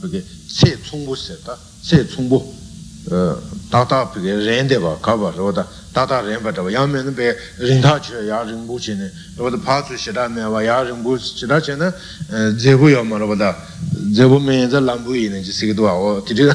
peke 0.01 0.25
se 0.49 0.79
tsungbu 0.81 1.15
se 1.15 1.43
ta 1.45 1.59
se 1.83 2.07
tsungbu 2.07 2.39
ta 2.39 2.43
ta 2.43 2.43
peke 2.43 2.43
ren 2.43 2.43
de 2.43 2.43
ba 2.43 2.43
kaba 2.43 2.45
ro 2.45 2.66
tātā 3.07 4.03
rēndē 4.19 4.79
bā 4.83 4.97
kāpā 4.99 5.31
rō 5.37 5.53
tā 5.55 5.63
tātā 5.95 6.19
rēmbā 6.27 6.51
tā 6.51 6.63
bā 6.67 6.71
yā 6.75 6.83
mē 6.91 7.07
nā 7.07 7.13
bē 7.15 7.29
rīntā 7.63 8.03
chē 8.03 8.27
yā 8.27 8.43
rīngbū 8.43 8.79
chē 8.83 8.95
nē 8.99 9.07
rō 9.39 9.51
tā 9.55 9.59
pācū 9.63 9.95
shirā 9.95 10.27
mē 10.27 10.43
bā 10.51 10.63
yā 10.67 10.83
rīngbū 10.91 11.15
shirā 11.23 11.61
chē 11.63 11.79
nā 11.79 11.93
dzē 12.59 12.75
gu 12.75 12.91
yā 12.91 13.03
mā 13.07 13.21
rō 13.23 13.31
bā 13.31 13.37
tā 13.39 13.55
dzē 14.11 14.27
gu 14.27 14.41
mē 14.43 14.67
yā 14.67 14.83
lāmbū 14.83 15.15
yī 15.15 15.31
nē 15.31 15.39
jī 15.39 15.55
sī 15.55 15.71
kī 15.71 15.75
duwā 15.79 15.95
wā 15.95 16.19
tī 16.27 16.35
rī 16.35 16.51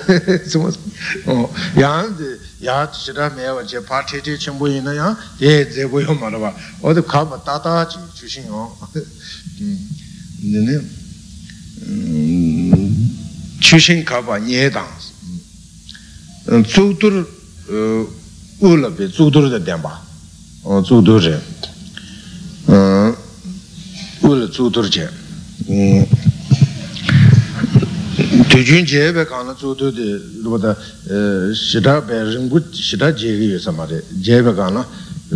yā 1.79 1.91
yā 2.59 2.77
shirā 2.99 3.31
mē 3.31 3.55
bā 3.55 3.63
chē 3.63 3.79
pā 3.87 4.03
chē 4.03 4.19
chē 4.19 4.35
chē 4.35 4.51
mbū 4.51 4.67
yī 4.75 4.83
nā 4.83 4.91
yā 4.91 5.07
yē 5.39 5.71
dzē 5.71 5.87
gu 5.87 6.03
yā 6.03 6.11
mā 6.19 6.35
rō 6.35 6.39
bā 6.43 6.51
wā 6.83 6.91
tā 6.91 7.01
kāpā 7.07 7.39
tātā 7.47 7.79
chī 7.87 8.03
chū 8.11 8.27
shī 8.27 8.43
yō 8.51 8.61
chū 13.63 13.79
shī 13.79 14.03
kāpā 14.03 14.35
nyē 14.43 14.67
tāng 14.75 15.00
tsuktur 16.45 17.27
ulabi, 18.59 19.09
tsuktur 19.09 19.49
da 19.49 19.59
denpa, 19.59 20.01
tsuktur 20.83 21.21
che, 21.21 21.39
ula 24.21 24.47
tsuktur 24.47 24.87
che. 24.87 25.09
tujun 28.47 28.83
che 28.83 29.11
be 29.13 29.25
kaana 29.25 29.53
tsuktur 29.53 29.91
di 29.93 30.19
rupata 30.43 30.77
shita 31.53 32.01
be 32.01 32.23
ringu 32.23 32.61
shita 32.71 33.13
jegi 33.13 33.45
yu 33.45 33.59
samari, 33.59 34.01
je 34.19 34.41
be 34.41 34.53
kaana 34.53 34.85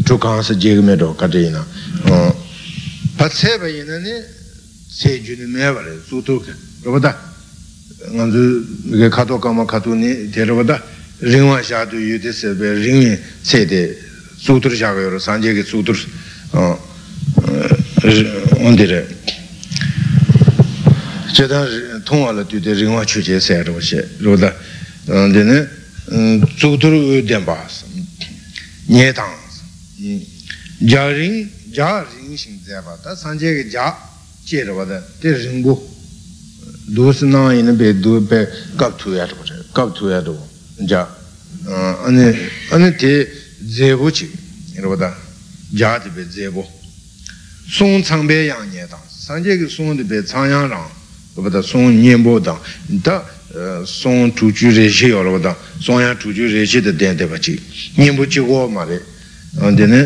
chukaan 0.03 0.43
sa 0.43 0.53
jegi 0.53 0.81
me 0.81 0.95
do 0.95 1.13
kata 1.15 1.38
ina. 1.38 1.65
pa 3.15 3.27
tse 3.29 3.57
be 3.57 3.69
ina 3.69 3.97
ni 4.00 4.12
tse 4.89 5.21
juni 5.21 5.45
me 5.45 5.71
bari, 5.71 6.01
tsuktur 6.06 6.43
ke, 6.43 6.53
rupata 6.84 7.17
nganzu 8.12 9.10
kato 9.10 9.39
kama 9.39 9.65
kato 9.65 9.93
ni, 9.93 10.30
te 10.30 10.43
rupata 10.43 10.82
ringwa 11.19 11.63
shaadu 11.63 11.97
yudhi 11.97 12.34
sebe 12.34 12.73
ringwa 12.73 13.17
tsede 13.41 13.97
tsudur 14.45 14.75
shaaga 14.75 15.01
yoro, 15.01 15.19
sanjege 15.19 15.63
tsudur 15.63 15.97
ondire 18.60 19.08
chedan 21.34 22.01
tongwa 22.04 22.32
la 22.32 22.43
tuyde 22.43 22.73
ringwa 22.73 23.04
chuje 23.06 23.39
se 23.39 23.63
rwa 23.63 23.82
she 23.82 24.08
rwa 24.19 24.54
dine 25.32 25.67
tsudur 26.58 26.93
udyan 26.93 27.43
baas 27.43 27.84
nye 28.88 29.12
tang 29.13 29.34
ja 30.80 31.08
ring, 31.10 31.49
ja 31.71 32.06
ring 32.06 32.38
shing 32.38 32.60
zeba 32.63 32.97
ta 33.01 33.15
sanjege 33.15 33.67
ja 33.69 33.97
che 34.43 34.63
da 34.63 35.04
te 35.19 35.32
ringbu 35.34 35.93
dus 36.88 37.21
naa 37.21 37.54
ina 37.54 37.71
be 37.71 37.99
du 37.99 38.19
be 38.21 38.47
kap 38.75 38.97
tuya 38.97 39.25
rwa 39.25 40.44
jā 40.83 41.07
ane 42.05 42.95
te 42.97 43.31
dzebo 43.59 44.09
chi 44.11 44.29
rupata 44.77 45.15
jā 45.71 45.99
te 46.03 46.09
pe 46.09 46.25
dzebo 46.27 46.65
sōng 47.65 48.03
chāngbē 48.03 48.45
yāng 48.45 48.67
nye 48.71 48.85
dāng 48.88 49.01
sāngye 49.09 49.57
ki 49.57 49.69
sōng 49.71 49.95
te 49.97 50.03
pe 50.03 50.21
chāngyāng 50.21 50.69
rāng 50.69 50.89
rupata 51.35 51.63
sōng 51.63 51.95
nyēmbo 51.95 52.39
dāng 52.43 52.59
dā 53.05 53.23
sōng 53.88 54.35
tūchū 54.35 54.75
rēshī 54.75 55.09
yā 55.15 55.23
rupata 55.23 55.55
sōng 55.79 56.03
yāng 56.03 56.19
tūchū 56.19 56.51
rēshī 56.51 56.83
te 56.83 56.91
dēng 56.91 57.17
te 57.17 57.25
pa 57.25 57.39
chi 57.39 57.55
nyēmbo 57.97 58.27
chi 58.27 58.43
gō 58.43 58.69
ma 58.69 58.83
re 58.83 58.99
dēne 59.55 60.01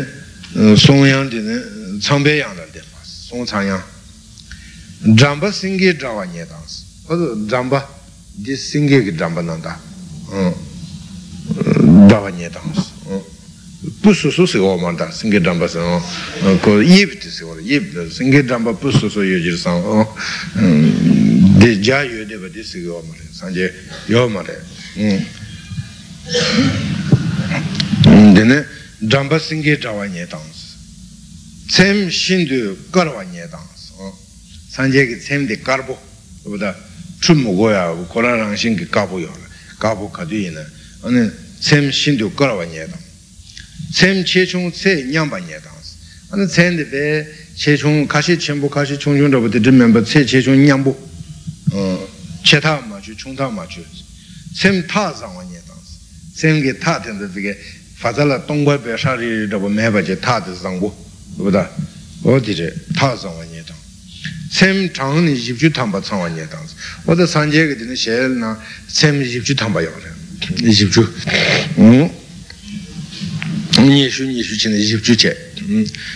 sōng 0.78 1.04
yāng 1.10 1.28
dēne 1.28 1.58
chāngbē 2.00 2.38
yāng 2.38 2.54
dā 2.56 2.64
dēng 2.70 2.88
sōng 3.04 3.44
chāngyāng 3.50 3.82
drāmbā 5.18 5.50
sīngi 5.50 5.96
drāwa 5.98 6.24
nye 6.30 6.46
dāng 6.46 7.46
rāmbā 7.50 7.82
dī 8.38 8.54
sīngi 8.56 9.04
ki 9.04 9.18
drāmbā 9.18 9.42
nāndā 9.44 9.76
dāwa 12.10 12.30
nye 12.30 12.50
tāngas 12.54 12.90
pūsū 14.04 14.30
sū 14.34 14.44
sīgō 14.48 14.74
māntā 14.80 15.08
sīngi 15.14 15.40
dāmbā 15.40 15.66
sīgō 15.72 16.52
kō 16.64 16.74
yīb 16.84 17.14
tī 17.20 17.30
sīgō 17.32 17.56
yīb 17.64 17.94
sīngi 18.12 18.42
dāmbā 18.48 18.74
pūsū 18.80 19.08
sū 19.08 19.24
yō 19.24 19.38
jir 19.40 19.56
sāng 19.56 19.80
dē 21.60 21.70
jā 21.80 22.02
yō 22.04 22.26
dē 22.28 22.40
bā 22.42 22.52
dē 22.52 22.64
sīgō 22.66 23.00
mā 23.06 23.16
rē 23.16 23.26
sāng 23.38 23.56
jē 23.56 23.70
yō 24.12 24.26
mā 24.34 24.44
rē 24.44 24.56
dē 28.36 28.46
nē 28.52 28.60
dāmbā 29.00 29.40
sīngi 29.40 29.80
dāwa 29.82 30.06
nye 30.12 30.28
tāngas 30.28 30.62
tsēm 31.72 32.06
shīndu 32.12 32.76
kārwa 32.92 33.24
nye 33.32 33.48
tāngas 33.48 33.90
sāng 34.76 34.92
jē 34.92 35.08
kī 35.08 35.20
tsēm 35.24 35.48
dē 35.50 35.62
kārbo 35.64 35.98
chū 36.46 37.36
mō 37.36 37.56
gōyā 37.58 37.84
kōrā 38.12 38.36
rāng 38.38 38.56
shīngi 38.60 38.86
yō 38.92 39.24
rē 39.24 39.49
가보 39.80 40.12
가디나 40.12 40.60
아니 41.02 41.30
샘 41.58 41.90
신도 41.90 42.32
걸어와냐다 42.34 42.96
샘 43.92 44.24
제총 44.24 44.70
세 44.70 45.02
냠바냐다 45.10 45.72
아니 46.30 46.46
샘데 46.46 46.90
베 46.90 47.26
제총 47.56 48.06
가시 48.06 48.38
전부 48.38 48.68
가시 48.70 48.98
총중로부터 48.98 49.58
듣면부 49.60 50.04
세 50.04 50.24
제총 50.24 50.64
냠부 50.64 50.94
어 51.72 52.08
제타 52.44 52.82
마주 52.82 53.16
총타 53.16 53.48
마주 53.50 53.82
샘 54.54 54.86
타상와냐다 54.86 55.74
샘게 56.34 56.78
타텐데 56.78 57.32
되게 57.34 57.58
파달라 58.00 58.46
동과 58.46 58.82
베샤리라고 58.82 59.68
매바제 59.68 60.20
타드 60.20 60.54
상고 60.54 60.94
그보다 61.36 61.68
어디제 62.22 62.72
타상와냐다 62.94 63.74
샘 64.50 64.92
장은 64.92 65.34
집주 65.36 65.72
탐바 65.72 66.02
상와냐다 66.02 66.60
oda 67.06 67.26
sanje 67.26 67.66
ge 67.66 67.76
dine 67.76 67.96
shel 67.96 68.30
na 68.38 68.58
sem 68.86 69.22
jibchu 69.22 69.54
tamba 69.54 69.80
yo 69.80 69.92
ne 70.02 70.70
jibchu 70.70 71.08
nye 73.78 74.10
shu 74.10 74.24
nye 74.24 74.42
shu 74.42 74.56
chine 74.56 74.78
jibchu 74.78 75.14
che 75.14 75.36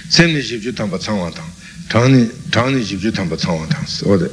sem 0.09 0.33
ni 0.33 0.41
jibchu 0.41 0.73
tamba 0.73 0.99
changwa 0.99 1.31
tang 1.31 1.51
chang 1.89 2.13
ni 2.13 2.31
chang 2.51 2.75
ni 2.75 2.83
jibchu 2.83 3.11
tamba 3.11 3.37
changwa 3.37 3.67
tang 3.67 3.87
oda 4.05 4.31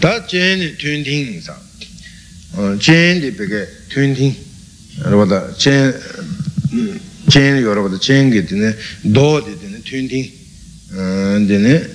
ta 0.00 0.24
chen 0.24 0.58
ni 0.58 0.74
tun 0.76 1.02
ting 1.02 1.40
sa 1.40 1.60
chen 2.78 3.20
di 3.20 3.30
peke 3.30 3.68
tun 3.88 4.14
ting 4.14 4.34
oda 5.04 5.54
chen 5.56 5.94
chen 7.28 7.56
yo 7.56 7.70
oda 7.72 7.98
chen 7.98 8.30
ge 8.30 8.44
dine 8.44 8.76
do 9.00 9.40
di 9.40 9.56
dine 9.58 9.80
tun 9.82 10.06
ting 10.08 10.30
dine 11.46 11.88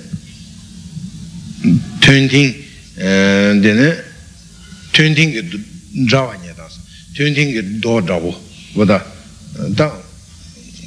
tun 2.00 2.28
ting 2.28 2.59
dēne 3.00 3.88
tuñtīng 4.92 5.32
kī 5.36 5.62
dhāwa 6.10 6.36
nye 6.42 6.52
tāsa, 6.56 6.80
tuñtīng 7.16 7.54
kī 7.54 7.62
dō 7.80 8.00
dhābu, 8.08 8.34
wadā, 8.76 9.00
dā 9.76 9.88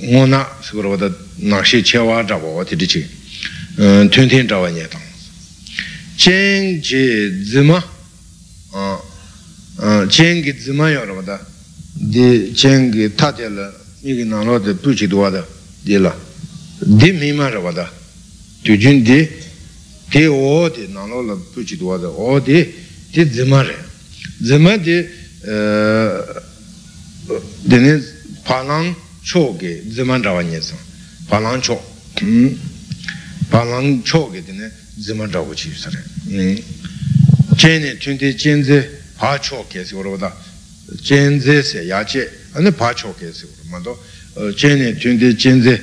ngō 0.04 0.28
nā, 0.30 0.44
sikura 0.62 0.94
wadā 0.94 1.10
nākshī 1.42 1.82
chēwā 1.82 2.22
dhābu 2.30 2.54
wā 2.58 2.68
tīrī 2.70 2.90
chī, 2.90 3.08
tuñtīng 4.14 4.46
dhāwa 4.48 4.70
nye 4.74 4.86
tāsa. 4.88 5.14
chēng 6.18 6.80
jī 6.80 7.04
dzimā, 7.42 7.80
chēng 10.08 10.44
kī 10.46 10.54
dzimā 10.56 10.92
yō 10.94 11.02
rā 11.10 11.16
wadā, 11.18 11.38
dī 11.98 12.54
chēng 12.54 12.94
kī 12.94 13.10
tā 13.18 13.34
tē 13.34 13.50
lā, 13.50 13.68
mī 14.04 14.20
kī 14.22 14.28
nā 14.30 14.44
rō 14.46 14.60
tē 14.64 14.76
pū 14.78 14.94
chī 14.94 15.10
duwa 15.10 15.32
dā, 15.34 15.42
dī 15.84 15.98
lā, 15.98 16.14
dī 16.80 17.12
mī 17.18 17.34
mā 17.34 17.50
rā 17.50 17.60
wadā, 17.66 17.88
tū 18.64 18.78
dī, 18.78 19.20
tē 20.14 20.30
o 20.30 20.70
tē 20.70 20.86
nānglō 20.94 21.22
lā 21.26 21.36
pūchī 21.56 21.80
tuwa 21.82 21.98
tē 21.98 22.10
o 22.14 22.38
tē 22.38 22.60
tē 23.10 23.26
dzimā 23.26 23.60
rē 23.66 23.78
dzimā 24.46 24.74
tē 24.86 24.98
tēne 27.66 27.94
pālāṅ 28.46 28.94
chō 29.26 29.44
kē 29.58 29.72
dzimā 29.90 30.22
rāwa 30.22 30.46
nye 30.46 30.62
sāng 30.62 30.78
pālāṅ 31.32 31.66
chō 31.66 31.78
pālāṅ 33.50 34.06
chō 34.06 34.22
kē 34.38 34.46
tēne 34.46 34.70
dzimā 35.02 35.26
rāwa 35.34 35.58
chī 35.58 35.74
sā 35.74 35.90
rē 35.90 36.02
chēne 37.58 37.98
tūntē 37.98 38.38
chēnzē 38.38 38.78
pā 39.18 39.34
chō 39.42 39.66
kē 39.66 39.82
sī 39.82 39.98
wā 39.98 40.14
rā 40.22 40.30
chēnzē 41.02 41.58
sē 41.66 41.90
yā 41.90 42.06
chē 42.06 42.30
anē 42.54 42.70
pā 42.78 42.94
chō 42.94 43.18
kē 43.18 43.34
sī 43.34 43.50
rā 43.50 43.66
mā 43.74 43.82
tō 43.82 43.98
chēne 44.62 44.94
tūntē 45.02 45.34
chēnzē 45.42 45.74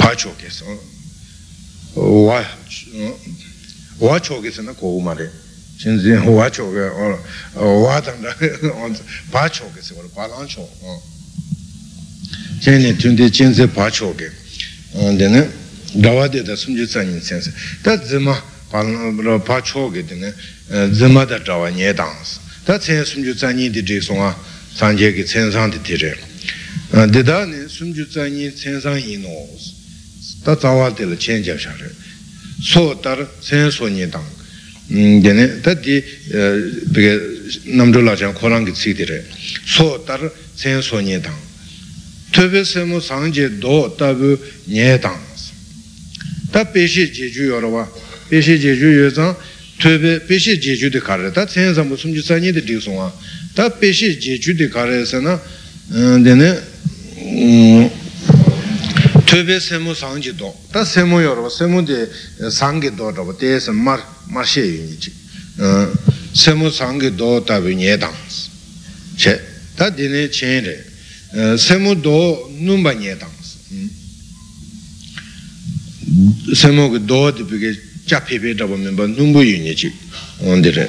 pā 0.00 0.10
chō 0.16 0.32
kē 0.40 0.48
sī 0.48 0.64
wā 1.96 2.44
wā 3.98 4.16
chō 4.20 4.40
kē 4.44 4.50
sī 4.52 4.62
na 4.64 4.72
kō 4.76 4.84
wū 4.84 5.00
mā 5.00 5.16
rē 5.16 5.28
chēnzē 5.80 6.20
wā 6.28 6.48
chō 6.52 6.64
kē 6.68 6.84
wā 7.56 7.96
tāng 8.04 8.20
dā 8.20 8.32
pā 9.32 9.48
chō 9.48 9.64
kē 9.72 9.80
sī 9.80 9.96
wā 9.96 10.04
rā 10.04 10.10
pā 10.12 10.28
lāng 10.28 10.44
chō 10.44 10.64
chēne 12.60 12.92
tūntē 13.00 13.30
chēnzē 13.32 13.68
pā 13.72 13.88
chō 13.88 14.12
kē 14.12 14.28
dēne 15.16 15.46
dāwā 15.96 16.28
dē 16.28 16.44
dā 16.44 16.56
sum 16.56 16.76
jī 16.76 16.84
tsā 16.84 17.00
yin 17.00 17.22
sēn 17.24 17.40
sē 17.40 17.54
tā 17.82 17.96
dzimā 17.96 18.36
pā 18.68 19.58
chō 19.64 19.88
kē 19.96 20.04
dēne 20.12 20.34
dzimā 20.92 21.24
dā 21.24 21.40
dāwā 21.40 21.72
nye 21.72 21.96
dāng 21.96 22.12
sē 22.20 22.44
tā 22.68 22.76
tsēn 22.76 23.04
sum 23.08 23.24
jī 23.24 23.32
tsā 23.32 23.56
yin 23.56 23.72
dī 23.72 23.80
dī 23.80 24.02
sō 24.04 24.20
ngā 24.20 24.30
sāng 24.76 25.00
jē 25.00 25.14
kē 25.16 25.24
tsēn 25.24 25.48
sāng 25.54 25.72
dī 25.72 25.80
dī 25.80 25.96
rē 26.04 26.12
dē 27.08 27.24
dā 27.24 27.40
nē 27.48 27.64
sum 27.72 27.96
jī 27.96 28.04
tsā 28.04 28.28
yin 28.28 28.52
tsēn 28.52 28.82
sāng 28.84 29.00
yin 29.00 29.24
nō 29.24 29.32
tā 30.46 30.54
tsāwā 30.54 30.92
tēla 30.94 31.18
chēn 31.18 31.42
jab 31.42 31.58
shā 31.58 31.74
rē 31.74 31.90
sō 32.62 32.84
tār 33.02 33.26
sēn 33.42 33.66
sō 33.74 33.90
nye 33.90 34.06
tāng 34.12 34.30
dēne 35.24 35.48
tā 35.66 35.74
tī 35.82 35.98
bīgē 36.94 37.16
namdhū 37.74 38.04
lā 38.06 38.14
chāng 38.20 38.36
khorāng 38.38 38.68
kī 38.68 38.76
tsī 38.78 38.94
tī 38.94 39.10
rē 39.10 39.18
sō 39.74 39.90
tār 40.06 40.30
sēn 40.54 40.78
sō 40.86 41.02
nye 41.02 41.18
tāng 41.24 41.42
tūpē 42.36 42.62
sē 42.68 42.84
mō 42.86 43.00
sāng 43.00 43.30
jē 43.32 43.48
dō 43.62 43.76
tā 43.98 44.12
bū 44.16 44.36
nye 44.68 44.96
tāng 45.02 45.18
tā 46.52 46.64
pēshī 46.72 47.08
jē 47.10 47.30
chū 47.34 47.50
yō 47.50 47.60
rā 47.64 47.70
wā 47.70 47.84
pēshī 48.30 48.56
jē 48.60 48.74
chū 48.76 48.90
yō 48.92 49.10
tāng 49.16 49.34
tūpē 49.82 50.12
pēshī 50.28 50.56
jē 50.60 50.74
chū 50.80 50.90
tī 50.92 51.02
kā 51.04 51.18
rē 51.20 51.32
tā 51.34 51.46
sēn 51.50 51.74
sā 51.76 51.84
mō 51.86 51.98
sum 51.98 52.14
chū 52.14 52.24
sā 52.26 52.38
nye 52.42 52.52
tī 52.52 52.64
tī 52.66 52.78
sō 52.82 52.96
wā 52.96 53.08
tā 53.56 53.68
pēshī 53.80 54.14
jē 54.20 54.38
chū 54.42 54.56
tī 54.58 54.68
kā 54.72 54.84
rē 54.88 55.04
sē 55.08 55.22
na 55.24 55.38
dēne 56.26 56.50
wā 63.26 63.34
tē 63.40 63.58
sā 63.60 63.72
mār 63.72 64.00
mār 64.32 64.46
shē 64.46 64.64
yu 64.64 64.82
nī 64.86 64.96
chī 65.00 65.12
sēmo 66.36 66.68
sāngjē 66.72 67.10
dō 67.16 67.44
tabu 67.48 67.72
nye 67.72 67.96
dāng 67.96 68.16
chē 69.16 69.34
tā 69.76 69.90
dīne 69.96 70.28
chēn 70.28 70.64
rē 70.66 70.76
sēmo 71.56 71.94
dō 72.04 72.18
nūmbā 72.60 72.92
nye 73.00 73.16
dāngsī 73.20 73.88
sēmo 76.60 76.88
kī 76.94 77.00
dō 77.08 77.20
dī 77.38 77.48
pī 77.50 77.56
kī 77.64 77.70
chā 78.06 78.20
pī 78.24 78.40
pī 78.42 78.54
rāpa 78.56 78.76
mī 78.76 78.92
mbā 78.92 79.04
nūmbū 79.16 79.40
yu 79.46 79.58
nye 79.64 79.74
chī 79.76 79.92
āndi 80.52 80.70
rē 80.76 80.86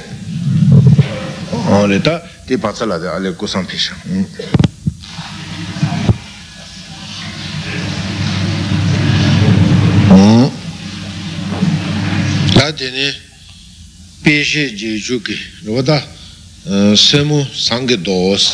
āndi 1.79 1.99
tā 2.03 2.19
tī 2.47 2.59
pāca 2.59 2.83
lā 2.87 2.99
dī 3.01 3.07
ālē 3.11 3.35
kūsāṃ 3.39 3.67
pī 3.71 3.77
shā 3.87 3.95
tā 3.95 4.05
tī 4.05 4.15
nī 4.15 4.25
pī 4.35 4.43
shī 4.51 4.66
jī 14.75 14.97
chū 15.01 15.19
kī 15.23 15.35
rō 15.65 15.83
tā 15.87 15.97
sēmo 16.99 17.39
sāṅgī 17.55 17.97
dōs 18.03 18.47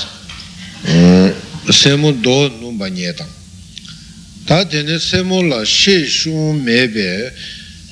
sēmu 1.74 2.14
dō 2.22 2.38
nūmbā 2.60 2.90
nye 2.94 3.14
tāng 3.18 3.32
tā 4.48 4.64
tēne 4.70 5.00
sēmu 5.00 5.42
lā 5.48 5.64
shē 5.66 6.06
shūng 6.06 6.62
mē 6.64 6.80
bē 6.94 7.10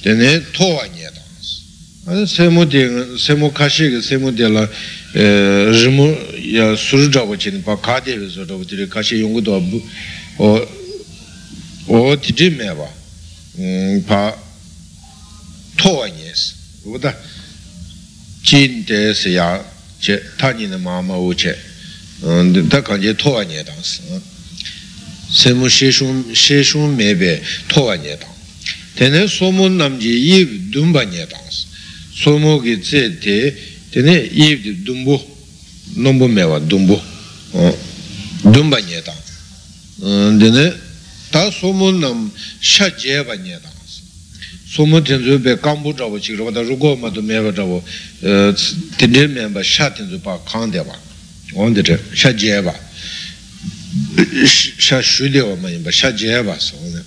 tēne 0.04 0.42
tōwa 0.54 0.86
nye 0.94 1.10
tāng 1.16 2.28
sēmu 2.28 2.68
tē 2.70 2.86
sēmu 3.18 3.52
kāshē 3.56 3.90
kē 3.96 4.04
sēmu 4.06 4.36
tē 4.38 4.52
lā 4.52 4.68
rīmu 5.16 6.08
yā 6.54 6.76
sūrū 6.78 7.10
chāpa 7.12 7.40
chēne 7.40 7.64
pā 7.66 7.76
kā 7.82 7.98
tē 8.06 8.20
wē 8.20 8.30
sō 8.30 8.46
chāpa 8.46 8.64
tē 8.68 8.84
rē 8.84 8.88
kāshē 8.94 9.20
yōngu 9.24 9.42
tō 9.48 9.60
bū 9.72 9.82
o 11.98 12.16
tē 12.22 12.32
tē 12.38 12.48
mē 12.60 12.70
bā 15.82 15.88
pā 15.88 15.90
tōwa 15.90 16.10
nye 16.10 16.32
sī 16.36 16.54
wā 16.86 17.00
tā 17.02 17.14
jīn 18.46 18.86
tē 18.86 19.14
sī 19.14 19.36
yā 19.36 19.62
chē 20.02 20.20
tā 20.38 20.54
nī 20.54 20.68
nā 20.70 20.78
mā 20.78 21.02
mā 21.02 21.18
wū 21.18 21.34
chē 21.34 21.56
tā 22.70 22.82
kāñcē 22.86 23.16
tōwa 23.18 23.46
nye 23.48 23.64
tāng 23.66 23.82
sī 23.82 24.22
sēmu 25.32 25.70
shē 25.70 26.62
shūng 26.62 26.96
mē 26.98 27.16
bē 27.18 27.42
tōwa 27.72 27.98
nye 27.98 28.18
tāng 28.18 28.38
tēne 28.98 29.26
sōmu 29.26 29.70
nam 29.74 29.98
jī 30.00 30.14
yīb 30.14 30.72
dūmbā 30.74 31.06
nye 31.10 31.26
tāng 31.26 31.50
sī 31.50 31.66
sōmu 32.24 32.62
kī 32.62 32.78
tsē 32.82 33.02
tē 33.22 33.38
tēne 33.94 34.16
yīb 34.30 34.62
dī 34.64 34.76
dūmbū 34.86 35.18
nōmbū 35.98 36.28
mē 36.30 36.46
wā 36.52 36.60
dūmbū 36.62 36.98
dūmbā 38.54 38.86
nye 38.86 39.02
tāng 39.02 39.22
tēne 40.42 40.72
tā 41.32 41.50
sōmu 41.58 41.92
nam 42.00 42.32
shā 42.62 42.92
jē 42.98 43.24
bā 43.26 43.36
nye 43.40 43.58
tāng 43.58 43.71
sī 43.71 43.71
sōmu 43.71 43.71
tēnzu 43.71 43.71
bē 43.71 43.71
kāmbū 43.71 43.71
chābu 43.71 43.71
chī 43.71 43.71
rā 43.71 43.71
bā 43.71 43.71
tā 43.71 43.71
rūgō 43.71 43.71
sumu 44.74 45.02
tenzu 45.02 45.38
be 45.40 45.58
kambu 45.58 45.94
chabu 45.94 46.18
chikirwa 46.18 46.52
ta 46.54 46.62
rugo 46.62 46.96
matu 46.96 47.22
mewa 47.22 47.52
chabu 47.52 47.84
tendir 48.98 49.28
menba 49.28 49.62
sha 49.62 49.92
tenzu 49.92 50.18
pa 50.20 50.40
kande 50.46 50.82
ba 50.84 50.96
onde 51.56 51.82
che 51.82 52.00
sha 52.14 52.34
je 52.34 52.62
ba 52.62 52.74
sha 54.78 55.02
shu 55.02 55.28
dewa 55.30 55.56
ma 55.58 55.70
yinba 55.70 55.92
sha 55.92 56.14
je 56.14 56.42
ba 56.42 56.58
sonne 56.58 57.04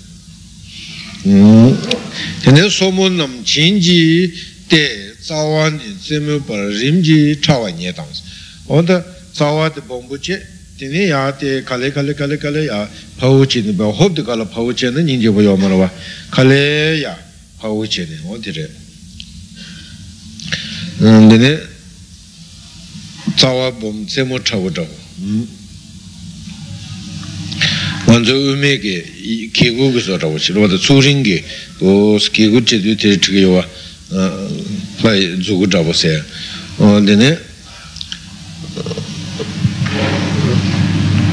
tenne 2.43 2.69
sumu 2.69 3.09
nam 3.09 3.43
chinji 3.43 4.31
te 4.69 5.17
tsawa 5.23 5.71
ni 5.71 5.97
tsemu 5.99 6.45
par 6.45 6.69
rimji 6.69 7.39
chawa 7.41 7.71
nye 7.71 7.95
tangs 7.95 8.21
onda 8.67 9.03
tsawa 9.33 9.71
te 9.71 9.81
bombu 9.81 10.19
che 10.21 10.37
tene 10.77 11.07
yaa 11.07 11.33
te 11.33 11.63
kale 11.65 11.91
kale 11.91 12.13
kale 12.13 12.37
kale 12.37 12.65
yaa 12.65 12.87
pawu 13.17 13.47
chi 13.47 13.63
nipa 13.63 13.85
hobdi 13.85 14.23
kala 14.23 14.45
pawu 14.45 14.75
che 14.75 14.91
na 14.91 15.01
nyingje 15.01 15.31
bu 15.31 15.41
yo 15.41 15.57
marwa 15.57 15.91
kale 16.29 17.01
yaa 17.01 17.24
아우 17.65 17.89
제네 17.89 18.19
어디래 18.29 18.69
근데 20.99 21.67
자와 23.37 23.71
봄 23.81 24.07
제모 24.07 24.45
차고다고 24.45 24.87
먼저 28.07 28.35
음에게 28.37 29.51
계곡에서라고 29.55 30.39
지로도 30.39 30.77
수링게 30.77 31.43
그 31.79 32.19
계곡 32.35 32.67
제도 32.67 32.95
되게요 32.99 33.57
어 33.57 34.49
빨리 35.01 35.43
주고 35.43 35.67
잡으세요 35.67 36.23
어 36.77 37.01
근데 37.01 37.41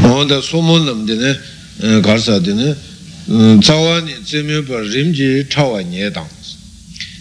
onda 0.03 0.37
somo 0.39 0.79
namde 0.79 1.15
ne 1.15 2.01
garsa 2.01 2.39
de 2.39 2.53
ne 2.53 2.75
tsawa 3.25 4.01
ni 4.01 4.13
tsime 4.23 4.61
pa 4.63 4.79
rimji 4.79 5.45
chawa 5.47 5.81
nye 5.83 6.09
dang 6.09 6.27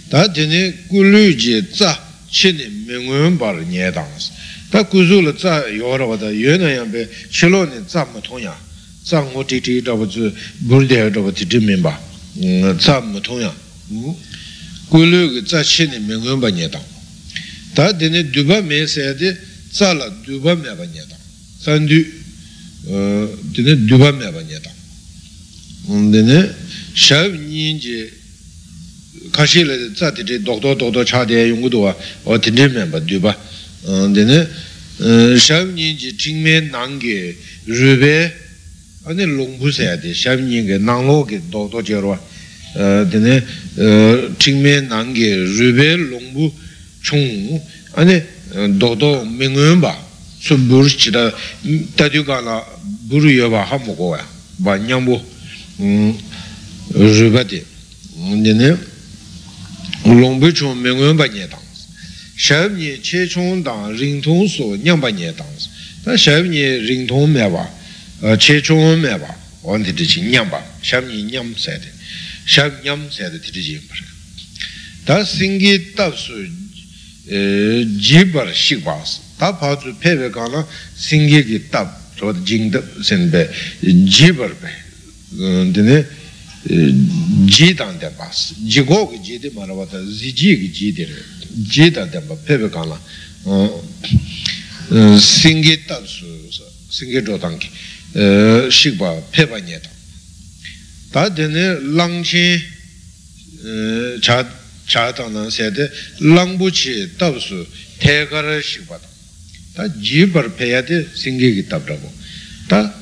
ta 0.08 0.28
tene 0.30 0.74
kulu 0.88 1.34
ji 1.34 1.62
tsa 1.70 1.98
chini 2.28 2.66
mingun 2.86 3.36
par 3.36 3.54
nye 3.66 3.90
dang 3.92 4.08
ta 4.70 4.82
kuzu 4.84 5.20
la 5.20 5.32
tsa 5.32 5.66
yora 5.68 6.04
wada 6.04 6.30
yun 6.30 6.58
na 6.60 6.70
yang 6.70 6.90
pe 6.90 7.08
chilo 7.28 7.64
ni 7.64 7.84
tsa 7.84 8.06
ma 8.12 8.20
tong 8.20 8.40
ya 8.40 8.56
tsa 9.04 9.20
ngu 9.20 9.44
ti 9.44 9.60
ti 9.60 9.80
dhaba 9.82 10.06
tsu 10.06 10.32
burdaya 10.58 11.10
dhaba 11.10 11.30
ti 11.32 11.46
ti 11.46 11.58
minba 11.58 11.98
tsa 12.78 13.00
ma 13.00 13.20
tong 13.20 13.40
ya 13.40 13.54
kulu 14.88 15.32
ki 15.34 15.42
tsa 15.44 15.62
chini 15.62 15.98
mingun 15.98 16.40
pa 16.40 16.48
nye 16.50 16.68
dang 16.68 16.84
ta 17.74 17.92
tene 17.94 18.30
duba 18.30 18.62
me 18.62 18.86
se 18.86 19.14
de 19.14 19.36
tsa 19.70 19.92
la 19.92 20.08
duba 20.24 20.54
me 20.54 20.74
pa 20.74 20.84
nye 20.84 21.04
dang 21.06 21.20
san 21.60 21.84
du 21.84 22.00
tene 23.52 23.84
duba 23.84 24.10
me 24.12 24.30
pa 24.32 24.40
nye 24.40 24.58
dang 24.58 24.69
ngō 25.90 26.10
bā 26.10 26.22
nyē 26.22 26.40
tāng 26.40 26.68
tā 26.70 26.90
tī 26.90 27.42
nī 27.42 27.50
dū 27.50 27.50
bā 27.50 27.50
mē 27.50 27.50
sē 27.50 27.50
tī 27.50 27.50
tsā 27.50 27.50
lā 27.50 27.50
dū 27.50 27.50
bā 27.50 27.50
mē 27.50 27.50
bā 27.50 27.50
nyē 27.50 27.50
tāng 27.50 27.50
sān 27.50 27.50
dū 27.50 27.50
tī 27.50 27.50
nī 27.50 27.50
dū 27.50 27.50
bā 27.50 27.50
mē 27.50 27.50
bā 27.50 27.50
nyē 27.50 27.50
tāng 27.50 27.50
tī 27.50 27.50
nī 27.50 27.50
shā 27.50 27.50
nī 27.50 27.74
jī 27.80 27.98
kā 29.30 29.42
shī 29.46 29.64
lā 29.66 29.74
tsā 29.96 30.06
tī 30.14 30.22
tī 30.26 30.34
dōk 30.44 30.58
dō 30.62 30.70
dōk 30.78 30.90
dō 30.94 31.02
chā 31.06 31.24
tī 31.26 31.34
yōng 31.50 31.62
gu 31.62 31.68
dō 31.70 31.80
wā 31.82 31.92
wā 32.24 32.38
tī 32.38 32.50
tī 32.54 32.64
mē 32.70 32.86
bā 32.90 32.98
dū 33.02 33.18
bā 33.20 33.34
dine 34.14 34.46
ane 39.06 39.24
saya 39.72 39.96
de 39.96 40.14
shabnyin 40.14 40.66
ge 40.66 40.76
ge 40.76 41.40
dine 43.10 43.42
nange 44.88 45.28
rube 45.58 45.96
longbu 45.96 46.52
chung 47.02 47.60
ane 47.96 48.24
do 48.78 48.94
do 48.94 49.24
mingwen 49.24 49.80
ba 49.80 49.96
su 50.38 50.56
buru 50.56 50.88
chida 50.88 51.32
tadyu 51.96 52.24
ka 52.24 52.40
la 52.40 52.64
buru 53.08 53.30
yo 53.30 53.48
ba 53.48 53.64
hamu 53.64 53.96
go 53.96 54.14
ya 54.14 54.24
ba 54.58 54.76
nyambu 54.76 55.18
rube 55.80 57.44
de 57.44 57.64
nene 58.16 58.76
longbu 60.04 60.52
chung 60.52 60.76
mengwen 60.80 61.16
pa 61.16 61.26
nye 61.26 61.48
tang 61.48 61.62
shab 62.36 62.76
nye 62.76 63.00
che 63.00 63.26
chung 63.26 63.62
dang 63.62 63.96
ring 63.96 64.20
tong 64.20 64.46
so 64.48 64.76
nyang 64.76 65.00
pa 65.00 65.08
nye 65.10 65.32
tang 65.34 65.48
ta 66.04 66.16
shab 66.16 66.44
nye 66.44 66.78
ring 66.86 67.06
tong 67.06 67.32
me 67.32 67.48
ba 67.48 67.68
che 68.36 68.60
chung 68.60 69.00
me 69.00 69.16
ba 69.18 69.34
wan 69.62 69.82
ti 69.82 69.92
chi 69.92 70.20
nyang 70.20 70.48
pa 70.48 70.62
shab 70.80 71.06
nye 71.06 71.22
nyam 71.22 71.54
sa 71.56 71.72
de 71.72 71.90
shab 72.44 72.82
nyam 72.82 73.10
sa 73.10 73.28
de 73.28 73.38
ti 73.40 73.50
chi 73.50 73.80
pa 73.88 73.94
ta 75.04 75.24
singi 75.24 75.92
tab 75.94 76.14
su 76.14 76.34
ji 77.26 78.24
bar 78.24 78.52
shik 78.52 78.82
pa 78.82 79.02
su 79.04 79.20
ta 79.38 79.52
pa 79.52 79.78
zu 79.80 79.94
pe 79.98 80.16
pe 80.16 80.30
ka 80.30 80.46
na 80.48 80.66
singi 80.94 81.44
ki 81.44 81.68
tab 81.68 81.88
so 82.18 82.32
jing 82.44 82.70
dab 82.70 82.84
sen 83.02 83.30
be 83.30 83.48
ji 84.04 84.32
bar 84.32 84.52
be 84.60 84.89
dine 85.30 86.06
ji 87.46 87.74
dang 87.74 87.98
de 87.98 88.10
ba 88.16 88.28
ji 88.66 88.82
go 88.84 89.08
ki 89.08 89.20
ji 89.22 89.38
de 89.38 89.50
ma 89.54 89.64
ra 89.64 89.74
ba 89.74 89.86
ta 89.86 89.98
zi 90.04 90.32
ji 90.32 90.58
ki 90.58 90.70
ji 90.70 90.92
de 90.92 91.04
re. 91.04 91.24
Ji 91.66 91.90
dang 91.90 92.10
de 92.10 92.20
ba 92.20 92.34
pe 92.34 92.58
pe 92.58 92.68
ka 92.68 92.84
na 92.84 92.98
singi 95.18 95.84
tab 95.84 96.04
su 96.06 96.26
singi 96.88 97.22
zho 97.22 97.38
dang 97.38 97.56
ki. 97.58 97.68
Shik 98.68 98.96
pa 98.98 99.14
pe 99.30 99.46
pa 99.46 99.58
nye 99.58 99.78
dang 99.78 99.94
ta 101.12 101.28
dine 101.28 101.80
lang 101.94 102.22
chen 102.22 102.60
cha 104.20 105.12
dang 105.12 105.32
na 105.32 105.48
se 105.48 105.70
de 105.70 105.90
lang 106.18 106.56
bu 106.56 106.70
chi 106.70 107.08
tab 107.16 107.38
su 107.38 107.64
te 107.98 108.26
ka 108.28 108.40
ra 108.40 108.60
shik 108.60 108.86
pa 108.86 108.98
dang 108.98 109.14
ta 109.74 109.88
ji 110.00 110.26
bar 110.26 110.50
pe 110.50 110.66
ya 110.66 110.82
de 110.82 111.08
singi 111.14 111.54
ki 111.54 111.66
tab 111.66 111.86
ra 111.86 111.94
bo. 111.94 112.12
Ta 112.66 112.92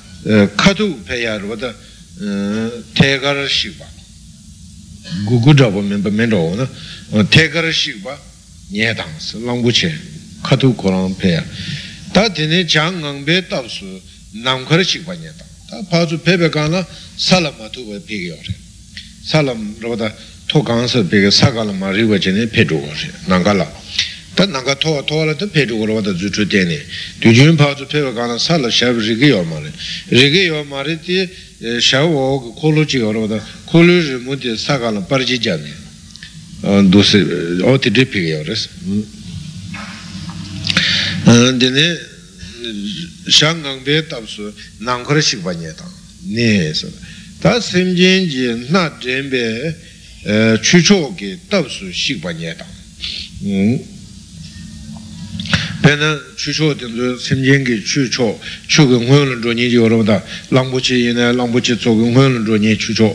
ka 0.54 0.74
tu 0.74 1.00
pe 1.02 1.16
ya 1.16 1.38
ro 1.38 1.56
da 1.56 1.74
te 2.18 3.18
ka 3.20 3.32
ra 3.32 3.46
shik 3.46 3.78
pa 3.78 3.86
gu 5.26 5.40
gu 5.40 5.54
zha 5.54 5.70
bo 5.70 5.80
men 5.80 6.02
pa 6.02 6.10
men 6.10 6.30
ro 6.30 6.54
na 6.54 7.22
te 7.24 7.48
ka 7.48 7.60
ra 7.60 7.70
shik 7.70 8.02
pa 8.02 8.18
nye 8.70 8.92
dang 8.94 9.14
su 9.18 9.38
lang 9.44 9.62
bu 9.62 9.70
chi 9.70 9.90
ka 10.42 10.56
tu 10.56 10.74
ko 10.74 10.90
rang 10.90 11.14
pe 11.14 11.28
ya 11.28 11.44
ta 12.12 12.28
dine 12.28 12.66
chang 12.66 12.98
ngang 13.00 13.24
be 13.24 13.46
tab 13.46 13.68
su 13.68 13.86
nam 14.32 14.66
ka 14.66 14.76
ra 14.76 14.82
shik 14.82 15.04
pa 15.04 15.14
nye 15.14 15.32
zu 16.08 16.18
pe 16.18 16.36
pe 16.36 16.48
ka 16.48 16.66
na 16.66 16.84
salam 17.16 17.54
ma 17.58 17.68
tu 17.68 17.84
ba 17.84 17.98
pe 18.00 18.18
ge 18.18 18.26
yo 18.26 18.36
re. 18.42 18.54
Salam 19.22 19.76
ro 19.80 19.94
da 19.94 20.12
to 20.46 20.62
gang 20.62 20.88
se 20.88 21.04
pe 21.04 21.20
ge 21.20 21.30
sa 21.30 21.52
ka 21.52 21.62
la 21.62 21.72
ma 21.72 21.90
ri 21.90 22.02
wa 22.02 22.18
che 22.18 22.32
ne 22.32 22.48
zhu 22.48 22.64
go 22.66 22.92
re 22.92 23.10
nang 23.26 23.44
ka 23.44 23.52
la. 23.52 23.66
Tā 24.38 24.46
nāngā 24.46 24.76
tōwa 24.78 25.02
tōwa 25.02 25.24
lā 25.26 25.34
tā 25.34 25.48
tā 25.50 26.12
dzū 26.14 26.44
tēne 26.46 26.78
tū 27.18 27.30
pā 27.58 27.74
kāna 28.14 28.38
sā 28.38 28.54
lā 28.62 28.70
mā 28.70 29.58
rī 30.14 30.46
yō 30.46 30.62
mā 30.70 30.84
rī 30.86 30.94
tī 31.02 31.26
shā 31.58 32.04
wō 32.06 32.54
kō 32.54 32.70
lū 32.70 32.84
chī 32.86 33.00
kōrwa 33.02 33.26
tā 33.26 33.38
kō 33.66 33.80
lū 33.82 33.94
rī 33.98 34.18
mū 34.22 34.36
tī 34.38 34.54
sā 34.54 34.78
kāna 34.78 35.02
pār 35.02 35.24
chī 35.26 35.38
jā 35.42 35.56
nē 35.58 36.86
dō 36.86 37.02
sī 37.02 37.18
o 37.66 37.74
tī 37.82 37.90
rī 37.90 38.04
pī 38.06 38.22
kī 38.22 38.30
yō 38.36 38.42
rī 38.46 38.54
sī 38.54 38.68
dēne 41.58 41.86
shā 43.26 43.50
ngāng 43.58 43.82
bē 43.82 44.06
tāp 44.06 44.30
sū 44.30 44.52
nāng 44.86 45.02
khara 45.02 45.18
shik 45.18 45.42
bā 45.42 45.56
nyē 45.58 45.74
tāng 45.74 45.90
nē 46.30 46.70
sī 46.78 46.94
tā 47.42 47.58
sīm 47.58 47.90
jīn 47.98 48.30
jī 48.30 48.54
nā 48.70 48.86
jēn 49.02 49.26
bē 49.34 49.44
chū 50.62 50.78
chō 50.78 51.00
kī 51.18 51.34
tāp 51.50 51.66
sū 51.66 51.90
shik 51.90 52.22
bā 52.22 52.38
nyē 52.38 52.54
tāng 52.54 52.70
pēnā 55.82 56.08
chūchō 56.36 56.74
tīndu 56.80 57.16
simjīngi 57.22 57.78
chūchō 57.86 58.26
chūgī 58.68 58.98
ngōyō 59.04 59.24
lō 59.30 59.36
rō 59.44 59.52
nī 59.54 59.68
jī 59.70 59.78
wā 59.80 59.88
rō 59.92 60.00
dā 60.04 60.18
lāṅbōchī 60.50 60.96
yinā 61.06 61.30
lāṅbōchī 61.38 61.78
tsōgī 61.78 62.10
ngōyō 62.12 62.28
lō 62.34 62.40
rō 62.48 62.56
nī 62.60 62.74
chūchō. 62.76 63.08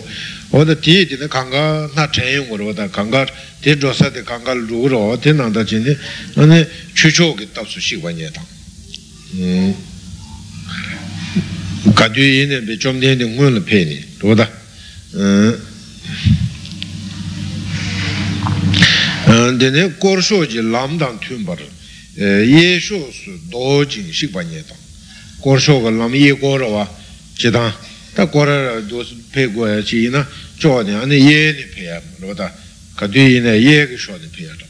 Wā 0.54 0.64
dā 0.66 0.76
tī 0.80 1.04
tīnā 1.10 1.28
kāngā 1.28 1.64
nā 1.94 2.08
chēyō 2.08 2.48
ngō 2.48 2.56
rō 2.62 2.74
dā 2.78 2.88
kāngā 2.88 3.28
tī 3.62 3.76
rō 3.76 3.92
sā 3.92 4.10
tī 4.16 4.24
kāngā 4.24 4.56
rū 4.64 4.80
rō 4.90 5.02
tī 5.20 5.36
nā 5.36 5.52
dā 5.52 5.62
chī 5.68 5.84
nī 5.84 5.94
nā 6.40 6.64
chūchō 6.96 7.28
kī 7.38 7.52
tāp 7.52 7.68
sū 7.68 7.84
shī 7.84 8.00
wā 8.00 8.16
nyē 8.16 8.32
tāng 8.32 8.48
kā 11.94 12.08
tū 12.10 12.24
yinā 12.24 12.64
bē 12.64 12.80
chōm 12.80 13.04
tī 13.04 13.12
ngōyō 13.20 13.52
lō 13.60 13.62
pē 13.68 13.80
nī 13.92 13.98
rō 14.24 14.34
dā 14.40 14.48
dēne 19.60 19.90
kōrshō 20.00 20.46
jī 20.48 20.62
lām 20.64 20.98
bā 20.98 21.12
rō 21.60 21.83
ye 22.16 22.80
shu 22.80 23.12
su 23.12 23.40
do 23.50 23.84
jing 23.86 24.12
shik 24.12 24.32
pa 24.32 24.42
nye 24.44 24.64
tang 24.64 24.78
kor 25.42 25.60
shu 25.60 25.82
ka 25.82 25.90
lam 25.90 26.14
ye 26.14 26.38
kor 26.38 26.62
wa 26.62 26.88
chi 27.36 27.50
tang 27.50 27.74
ta 28.14 28.28
kor 28.28 28.48
do 28.88 29.04
su 29.04 29.16
pe 29.32 29.52
go 29.52 29.66
ya 29.66 29.82
chi 29.82 30.10
na 30.10 30.28
cho 30.58 30.82
ni 30.82 30.94
ane 30.94 31.16
ye 31.16 31.54
ni 31.54 31.64
pe 31.74 31.82
ya 31.82 32.02
ro 32.20 32.34
ta 32.36 32.54
ka 32.96 33.08
tu 33.08 33.18
yi 33.18 33.40
na 33.40 33.54
ye 33.54 33.88
ki 33.88 33.98
sho 33.98 34.16
ni 34.18 34.28
pe 34.28 34.44
ya 34.44 34.54
tang 34.56 34.70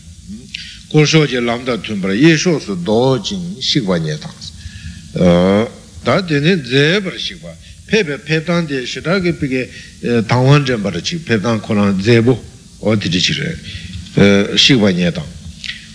kor 0.88 1.06
shu 1.06 1.26
ji 1.26 1.40
lam 1.40 1.66
da 1.66 1.78
tun 1.78 2.00
pra 2.00 2.14
ye 2.14 2.38
shu 2.38 2.58
su 2.60 2.82
do 2.82 3.20
jing 3.20 3.60
shik 3.60 3.84
pa 3.86 3.98
nye 3.98 4.18
tang 4.18 5.68
ta 6.04 6.22
dine 6.22 6.64
ze 6.64 7.02
par 7.02 7.18
shik 7.18 7.42
pa 7.42 7.54
pe 7.86 8.06
pe 8.06 8.18
pe 8.20 8.44
tang 8.44 8.66
de 8.66 8.86
shi 8.86 9.02
ta 9.02 9.20
ki 9.20 9.34
pe 9.34 9.48
ke 9.48 10.26
tang 10.26 10.46
wan 10.46 10.64
chen 10.64 10.82
par 10.82 10.96
chi 11.02 11.18
pe 11.18 11.42
tang 11.42 11.60
ko 11.60 11.74
lang 11.74 12.02
ze 12.02 12.22
bu 12.22 12.42
o 12.80 12.96
ti 12.96 13.10
chi 13.10 13.34
re 13.34 14.56
shik 14.56 14.80
pa 14.80 14.90
nye 14.90 15.12
tang 15.12 15.28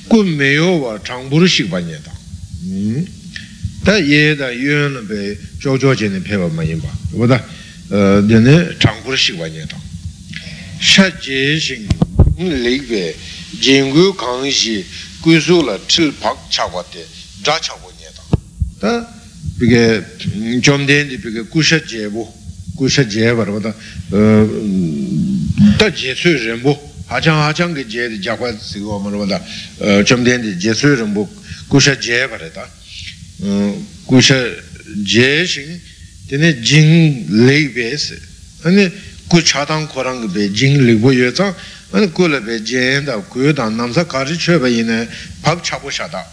gu 0.08 0.24
me 0.24 0.52
yo 0.52 0.78
wa 0.78 0.98
chang 1.04 1.28
bu 1.28 1.38
ru 1.40 1.46
shik 1.46 1.68
pa 1.70 1.80
nye 1.80 1.98
tang 2.02 2.16
ta 3.84 3.96
ye 3.96 4.34
da 4.34 4.48
yuan 4.50 4.92
na 4.92 5.00
pe 5.00 5.38
zhou 5.60 5.78
zhou 5.78 5.94
jen 5.94 6.12
ne 6.12 6.20
pe 6.20 6.36
pa 6.36 6.48
ma 6.48 6.62
yin 6.62 6.80
pa 6.80 6.88
wo 7.12 7.26
da 7.26 7.38
dine 8.22 8.76
chang 8.78 9.02
bu 9.04 9.10
ru 9.10 9.16
shik 9.16 9.36
pa 9.38 9.46
nye 9.48 9.66
tang 9.66 9.80
sha 10.80 11.10
jie 11.20 11.58
xing 11.58 11.86
li 12.38 12.80
be 12.80 13.14
jing 13.60 13.92
gu 13.92 14.14
kang 14.14 14.44
xi 14.50 14.84
gu 15.22 15.40
su 15.40 15.62
la 15.62 15.78
chil 15.86 16.12
pak 16.12 16.36
cha 16.48 16.64
kwa 16.64 16.82
te 16.90 17.04
zha 17.44 17.58
cha 17.60 17.74
kwa 17.74 17.90
nye 18.00 18.10
ta 18.80 18.92
bi 19.58 19.66
ge 19.66 20.04
zhom 20.62 20.86
den 20.86 21.08
di 21.08 21.16
bi 21.18 21.30
ge 21.30 21.42
gu 21.48 21.62
sha 21.62 21.78
jie 21.80 22.08
bu 22.08 22.26
gu 22.76 22.88
sha 22.88 23.04
jie 23.04 23.34
pa 23.34 23.44
wo 23.44 23.58
da 23.60 23.74
ta 25.78 25.90
jie 25.90 26.14
sui 26.14 26.36
ren 26.36 26.60
bu 26.60 26.87
하장 27.07 27.41
하장 27.41 27.73
그 27.73 27.87
제의 27.87 28.21
작화 28.21 28.51
쓰고 28.51 28.99
뭐보다 28.99 29.39
어좀 29.79 30.23
된데 30.23 30.57
제수를 30.57 31.05
뭐 31.05 31.29
구샤 31.69 31.99
제 31.99 32.27
말이다 32.27 32.67
어 33.41 33.85
구샤 34.05 34.35
제신 35.07 35.81
되네 36.29 36.61
진 36.61 37.27
레이베스 37.45 38.19
아니 38.63 38.89
그 39.29 39.43
차당 39.43 39.87
거랑 39.87 40.27
그진 40.27 40.85
리고 40.85 41.13
여자 41.23 41.55
아니 41.91 42.11
그래 42.13 42.63
제다 42.63 43.21
그다 43.29 43.69
남사 43.69 44.05
가지 44.05 44.37
쳐봐이네 44.37 45.07
밥 45.41 45.63
차보샤다 45.63 46.25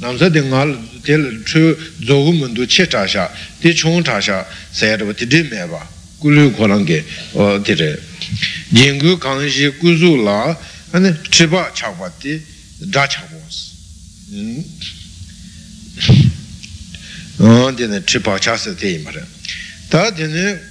남사 0.00 0.30
등알 0.30 0.78
될 1.02 1.44
조금문도 1.44 2.66
채자샤 2.66 3.30
대총자샤 3.60 4.46
세르버 4.72 5.14
디디메바 5.16 5.88
꿀루 6.20 6.52
거랑 6.52 6.84
게어 6.84 7.62
디레 7.64 7.96
jingu 8.69 9.17
kangshi 9.17 9.71
kuzu 9.79 10.23
la 10.23 10.57
ane 10.91 11.19
chiba 11.29 11.71
chakwa 11.73 12.11
ti 12.19 12.41
dra 12.77 13.07
chakwa 13.07 13.39
si 13.49 13.71
dine 17.75 18.03
chiba 18.03 18.37
chasa 18.39 18.73
te 18.73 18.89
imara 18.93 19.25
ta 19.89 20.09
dine 20.11 20.61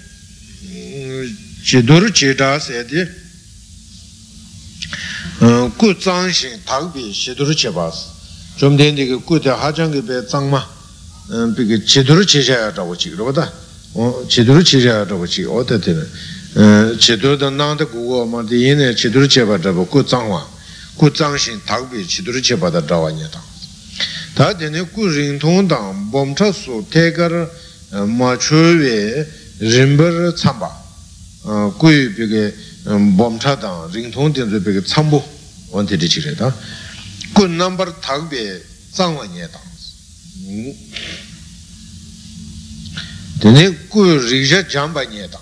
chiduru 1.62 2.10
chidra 2.10 2.58
se 2.58 2.84
di 2.84 3.06
ku 5.76 5.94
zangshin 5.98 6.60
takbi 6.64 7.10
chiduru 7.12 7.54
chiba 7.54 7.90
si 7.90 8.06
chom 8.58 8.76
dine 8.76 9.22
ku 9.24 9.38
de 9.38 9.50
hajangi 9.50 10.02
be 10.02 10.24
zangma 10.26 10.66
bigi 11.54 11.82
chiduru 11.84 12.24
chishaya 12.24 12.72
chawa 12.72 12.96
chik 12.96 13.14
rupata 13.16 13.52
chiduru 14.26 14.62
chishaya 14.62 15.06
chiduru 16.98 17.36
da 17.36 17.48
nangda 17.50 17.84
gugu 17.84 18.24
ma 18.26 18.42
di 18.42 18.56
yin 18.56 18.94
chiduru 18.94 19.26
cheba 19.26 19.56
dhaba 19.56 19.84
gu 19.84 20.04
zangwa 20.04 20.46
gu 20.96 21.10
zangshin 21.10 21.60
takbi 21.64 22.04
chiduru 22.06 22.40
cheba 22.40 22.68
da 22.70 22.80
dhawa 22.80 23.10
nye 23.10 23.26
tang 23.30 23.42
ta 24.34 24.52
dine 24.52 24.84
gu 24.92 25.06
ringtong 25.08 25.66
dang 25.66 26.10
bomcha 26.10 26.52
su 26.52 26.84
tegar 26.90 27.48
ma 28.04 28.36
chuwe 28.36 29.26
rinbar 29.58 30.32
tsamba 30.34 30.70
gu 31.78 31.88
yu 31.90 32.10
bige 32.12 32.54
bomcha 33.14 33.54
dang 33.56 33.90
ringtong 33.90 34.32
dinzu 34.34 34.60
bige 34.60 34.82
tsambu 34.82 35.22
wanti 35.70 35.96
di 35.96 36.06
chire 36.06 36.34
ta 36.34 36.54
gu 37.32 37.46
nambar 37.46 37.98
takbi 37.98 38.60
zangwa 38.92 39.24
nye 39.26 39.48
tang 39.48 40.76
dine 43.40 43.78
gu 43.88 44.18
riksha 44.18 44.66
jamba 44.66 45.02
nye 45.04 45.26
tang 45.30 45.40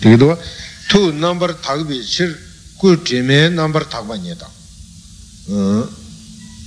tigidwa 0.00 0.38
tu 0.88 1.12
nambar 1.12 1.54
thakbi 1.60 2.02
shir 2.02 2.30
ku 2.78 2.96
jime 3.02 3.48
nambar 3.50 3.88
thakba 3.88 4.16
nyeda 4.16 4.46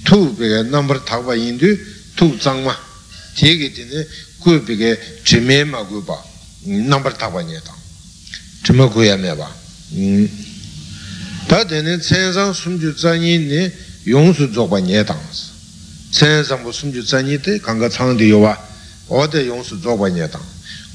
tu 0.03 0.35
pika 0.35 0.63
nambar 0.63 1.03
thakba 1.03 1.35
yindu 1.35 1.77
tu 2.15 2.35
tsangma 2.37 2.75
tegi 3.35 3.71
tine 3.71 4.07
ku 4.39 4.59
pika 4.63 4.97
jime 5.23 5.63
ma 5.65 5.83
gu 5.83 6.01
ba 6.03 6.17
nambar 6.65 7.13
thakba 7.15 7.41
nyeda 7.43 7.73
jime 8.63 8.87
gu 8.89 9.01
ya 9.03 9.17
me 9.17 9.33
ba 9.35 9.49
ta 11.47 11.63
tene 11.65 11.97
tsensang 11.99 12.53
sumju 12.53 12.93
tsanyi 12.93 13.37
ne 13.37 13.71
yongsu 14.03 14.49
dzogba 14.49 14.79
nyeda 14.79 15.15
tsensang 16.11 16.61
bu 16.63 16.71
sumju 16.71 17.03
tsanyi 17.03 17.39
te 17.39 17.59
kanga 17.59 17.87
tsangdi 17.87 18.25
yowa 18.27 18.57
oda 19.07 19.39
yongsu 19.39 19.77
dzogba 19.79 20.09
nyeda 20.09 20.39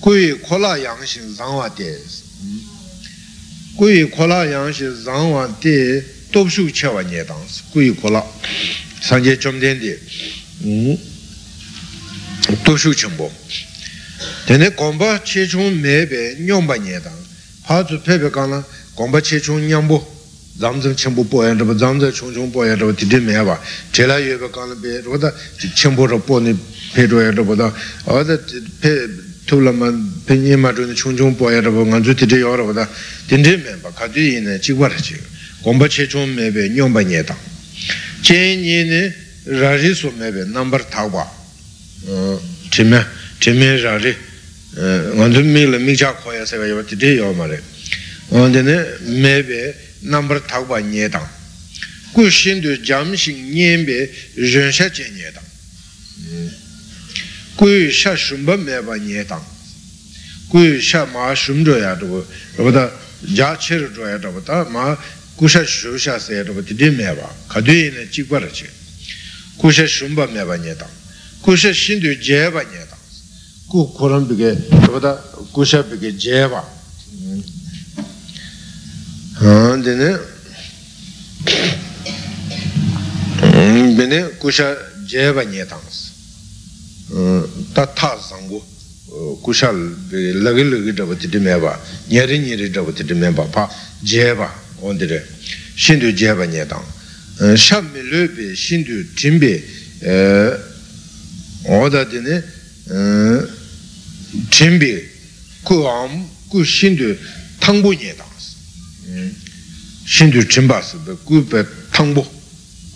kui 0.03 0.35
kola 0.43 0.75
yang 0.77 0.99
xing 1.07 1.31
zāng 1.39 1.55
wā 1.63 1.71
tē 1.71 1.87
kui 3.79 4.11
kola 4.11 4.43
yang 4.51 4.67
xing 4.75 4.91
zāng 4.99 5.31
wā 5.31 5.47
tē 5.63 6.03
tōp 6.35 6.51
shū 6.51 6.67
che 6.75 6.91
wā 6.91 7.07
nye 7.07 7.23
tāng 7.23 7.39
sī 7.47 7.63
kui 7.71 7.95
kola 7.95 8.19
sāng 8.99 9.23
jē 9.23 9.39
chom 9.39 9.63
tēn 9.63 9.79
tē 9.79 9.95
tōp 12.67 12.75
shū 12.75 12.91
chēng 12.99 13.15
bō 13.15 13.31
tēne 14.51 14.75
gōmbā 14.75 15.23
che 15.23 15.47
bē 15.47 16.23
nyōng 16.43 16.67
bā 16.67 16.77
nye 16.83 16.99
tāng 16.99 17.21
pā 17.63 17.87
tu 17.87 18.03
kāng 18.03 18.51
lā 18.51 18.59
gōmbā 18.99 19.23
che 19.23 19.39
chōng 19.39 19.63
nyāng 19.71 19.87
bō 19.87 20.03
zamzang 20.59 20.95
chenpo 20.95 21.25
po 21.25 21.43
raba, 21.43 21.75
zamzang 21.75 22.13
chung 22.13 22.33
chung 22.33 22.53
raba, 22.53 22.93
titi 22.93 23.19
me 23.21 23.39
wa, 23.39 23.59
chela 23.91 24.19
yue 24.19 24.37
ba 24.37 24.51
kaan 24.51 24.79
pe, 24.79 25.01
raba 25.01 25.17
da 25.17 25.33
chenpo 25.75 26.07
ra 26.07 26.19
po 26.19 26.41
pe 26.41 26.59
yan 26.95 27.35
raba 27.35 27.55
da 27.55 27.73
pe 29.45 29.47
tula 29.47 29.73
ma, 29.73 29.93
pe 30.25 30.37
nye 30.37 30.57
ma 30.57 30.73
zho 30.73 30.85
ni 30.85 30.95
chung 30.95 31.17
chung 31.17 31.37
po 31.37 31.51
yan 31.51 31.63
raba, 31.63 31.83
ngan 31.85 32.03
zu 32.03 32.15
titi 32.15 32.37
yo 32.37 32.55
raba 32.55 32.73
da, 32.73 32.89
titi 33.27 33.57
me 33.57 33.77
ba, 33.81 33.91
ka 33.93 34.09
tu 34.09 34.21
yi 34.21 34.41
ne, 34.41 34.59
chikwa 34.59 34.89
ra 34.89 34.95
chi, 34.95 35.19
gomba 35.63 35.87
che 35.87 36.07
chung 36.07 36.33
me 36.33 36.51
be, 36.51 36.69
nyong 36.69 36.93
ba 36.93 37.03
nye 37.03 37.23
tang, 37.25 37.39
chen 38.21 38.61
nye 38.61 38.85
ne, 38.85 39.15
ra 39.45 39.75
ri 39.77 39.95
su 39.95 40.13
me 40.17 40.31
be, 40.31 40.45
nambar 40.45 40.85
ta 40.85 41.05
wa, 41.05 41.29
chi 42.69 42.83
me, 42.85 43.07
chi 43.39 43.53
me 43.53 43.81
ra 43.81 43.97
ri, 43.97 44.17
ngan 44.75 45.33
zu 45.33 45.43
mi 45.43 45.65
la 45.65 45.79
mi 45.79 45.95
cha 45.95 46.13
kwa 46.13 46.35
ya 46.35 46.47
se 46.47 46.57
wa 46.57 46.65
ya, 46.65 46.83
titi 46.83 47.07
yo 47.07 47.33
ma 47.33 47.47
re, 47.47 47.61
me 48.31 49.43
be, 49.43 49.91
number 50.03 50.41
thakpa 50.41 50.81
nye 50.81 51.09
tang 51.09 51.27
ku 52.13 52.29
shindu 52.29 52.77
jam 52.83 53.15
shing 53.15 53.53
nyen 53.55 53.85
be 53.85 54.11
ren 54.35 54.71
sha 54.73 54.89
che 54.91 55.09
nye 55.11 55.31
tang 55.33 55.42
ku 57.57 57.67
sha 57.91 58.17
shumba 58.17 58.57
me 58.57 58.81
ba 58.83 58.97
nye 58.99 59.25
tang 59.25 59.45
ku 60.49 60.79
sha 60.81 61.05
ma 61.07 61.35
shum 61.35 61.65
zho 61.65 61.77
ya 61.77 61.97
zho 61.99 62.25
raba 62.57 62.71
da 62.71 62.93
ja 63.33 63.57
che 63.57 63.79
ro 63.79 63.89
zho 63.93 64.07
ya 64.07 64.19
zho 64.19 64.41
da 64.45 64.65
ma 64.69 64.97
ku 65.37 65.47
sha 65.47 65.65
shu 65.65 65.97
sha 65.97 66.19
se 66.19 66.35
ya 66.35 66.45
zho 66.45 66.61
di 66.61 66.75
di 66.75 66.91
me 66.91 67.15
ba 67.15 67.29
ka 67.49 67.61
du 67.61 67.73
yi 67.73 67.91
ne 67.91 68.09
jik 68.09 68.29
pa 68.29 68.39
ra 68.39 68.47
che 68.47 68.69
ku 69.57 69.71
sha 69.71 69.87
shumba 69.87 70.27
me 70.27 70.45
ba 70.45 70.57
nye 70.57 70.77
tang 70.77 70.91
ku 71.41 71.57
sha 71.57 71.73
shindu 71.73 72.17
je 72.19 72.51
ba 72.51 72.63
nye 72.63 72.87
tang 72.89 73.01
ku 73.69 73.93
kuram 73.93 74.27
bi 74.27 74.37
ge 74.37 74.57
raba 74.71 74.99
da 74.99 75.13
ku 75.51 75.65
sha 75.65 75.83
bi 75.83 75.99
ge 75.99 76.17
je 76.17 76.49
ba 76.49 76.63
dine 79.83 80.31
bine 83.97 84.29
kusha 84.39 84.77
jeba 85.07 85.45
nye 85.45 85.67
tangs 85.67 86.02
tā 87.75 87.87
tā 87.93 88.17
sāṅgō 88.17 88.61
kuṣā 89.45 89.69
lāgī 90.41 90.65
lāgī 90.65 90.93
dhāpa 90.97 91.15
tītī 91.21 91.41
mē 91.41 91.59
bā, 91.61 91.77
nyari 92.09 92.39
nyari 92.41 92.71
dhāpa 92.73 92.93
tītī 92.97 93.15
mē 93.15 93.33
bā, 93.37 93.45
pā 93.53 93.69
jē 94.01 94.33
bā, 94.39 94.49
ondi 94.81 95.07
rē, 95.11 95.21
shindu 95.77 96.13
jē 96.17 96.33
bā 96.39 96.47
nyē 96.49 96.65
tāng, 96.71 96.87
shā 97.61 97.83
mī 97.85 98.01
lō 98.09 98.23
bē, 98.33 98.47
shindu 98.57 99.05
tīm 99.19 99.37
bē, 99.43 99.53
oda 101.77 102.07
tīne 102.09 102.41
tīm 104.49 104.79
bē, 104.81 104.93
ku 105.69 105.83
ām, 105.85 106.23
ku 106.49 106.65
shindu 106.65 107.13
tāngbō 107.61 107.93
nyē 107.93 108.17
tāng 108.17 108.33
shindu 110.09 110.47
tīm 110.49 110.71
bā 110.71 110.81
sī 110.81 111.03
bē, 111.05 111.21
ku 111.29 111.45
bē 111.45 111.67
tāngbō, 111.93 112.25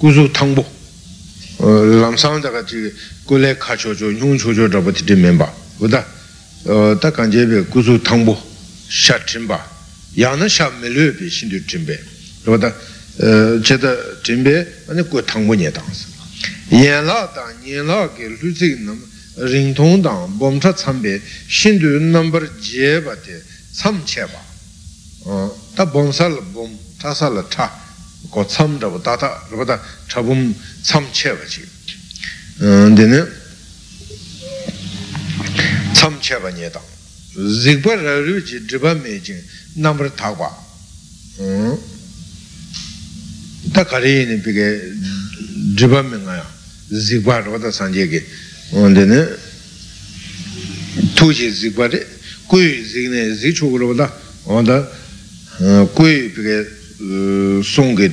ku 0.01 0.17
sū 0.17 0.31
tāngbō, 0.33 0.65
lamsang 1.59 2.41
daga 2.41 2.63
chi 2.65 2.93
kule 3.25 3.57
ka 3.57 3.75
chocho, 3.77 4.11
nyung 4.11 4.39
chocho 4.39 4.69
drapa 4.69 4.93
titi 4.93 5.15
menpa 5.15 5.51
wada 5.79 6.05
ta 6.99 7.11
kanjebe 7.11 7.65
kuzu 7.69 8.01
tangbo 8.03 8.37
sha 8.89 9.19
trimba 9.21 9.59
yana 10.15 10.49
sha 10.49 10.71
melyo 10.81 11.13
pe 11.15 11.29
shindu 11.29 11.65
trimbe 11.65 11.99
wada 12.45 12.75
cheta 13.63 13.97
trimbe 14.23 14.67
ane 14.89 15.03
ku 15.05 15.23
tangbo 15.23 15.55
nye 15.55 15.71
tangsa 15.71 16.07
yen 16.69 17.05
la 17.05 17.31
dang, 17.35 17.65
yen 17.65 17.87
la 17.87 18.09
ke 18.09 18.29
lu 18.29 18.53
tsik 18.53 18.81
nam 18.81 19.01
ring 19.37 19.73
tong 19.75 20.03
dang, 20.03 20.37
bom 20.37 20.59
cha 20.61 20.73
tsambe 20.73 21.21
shindu 21.47 21.99
nambar 22.01 22.49
je 22.61 23.01
te 23.25 23.43
tsam 23.73 24.03
che 24.05 24.27
ba 24.27 25.51
ta 25.75 25.87
bom 25.87 26.13
sa 26.13 26.29
la 26.29 26.41
bom, 26.53 26.71
ta 26.99 27.15
sa 27.15 27.29
la 27.29 27.43
ta 27.43 27.86
ko 28.31 28.45
tsam 28.45 28.79
rabu 28.79 29.01
tata 29.01 29.43
rabu 29.51 29.65
ta 29.65 29.81
chabum 30.09 30.55
tsam 30.83 31.05
cheba 31.13 31.45
chi 31.45 31.63
dine 32.59 33.27
tsam 35.93 36.19
cheba 36.21 36.51
nye 36.51 36.71
tang 36.71 36.85
zikpa 37.35 37.95
raru 37.95 38.43
chi 38.43 38.65
driba 38.65 38.95
me 38.95 39.21
jing 39.21 39.43
namra 39.75 40.11
thakwa 40.11 40.51
ta 43.73 43.85
kari 43.85 44.11
yini 44.11 44.41
pike 44.41 44.93
driba 45.75 46.03
me 46.03 46.17
nga 46.19 46.35
ya 46.35 46.47
zikpa 46.89 47.41
rabu 47.41 47.59
ta 47.59 47.71
sanje 47.71 48.09
ki 48.09 48.23
dine 48.71 49.29
tuji 51.15 51.51
zikpa 51.51 51.87
re 51.87 52.07
kuyi 52.47 52.83
zikne 52.85 53.35
zik 53.35 53.55
chukura 53.55 53.87
rabu 53.87 54.65
ta 54.65 54.89
kuyi 55.95 56.29
pike 56.31 56.85
sōngi 56.99 58.11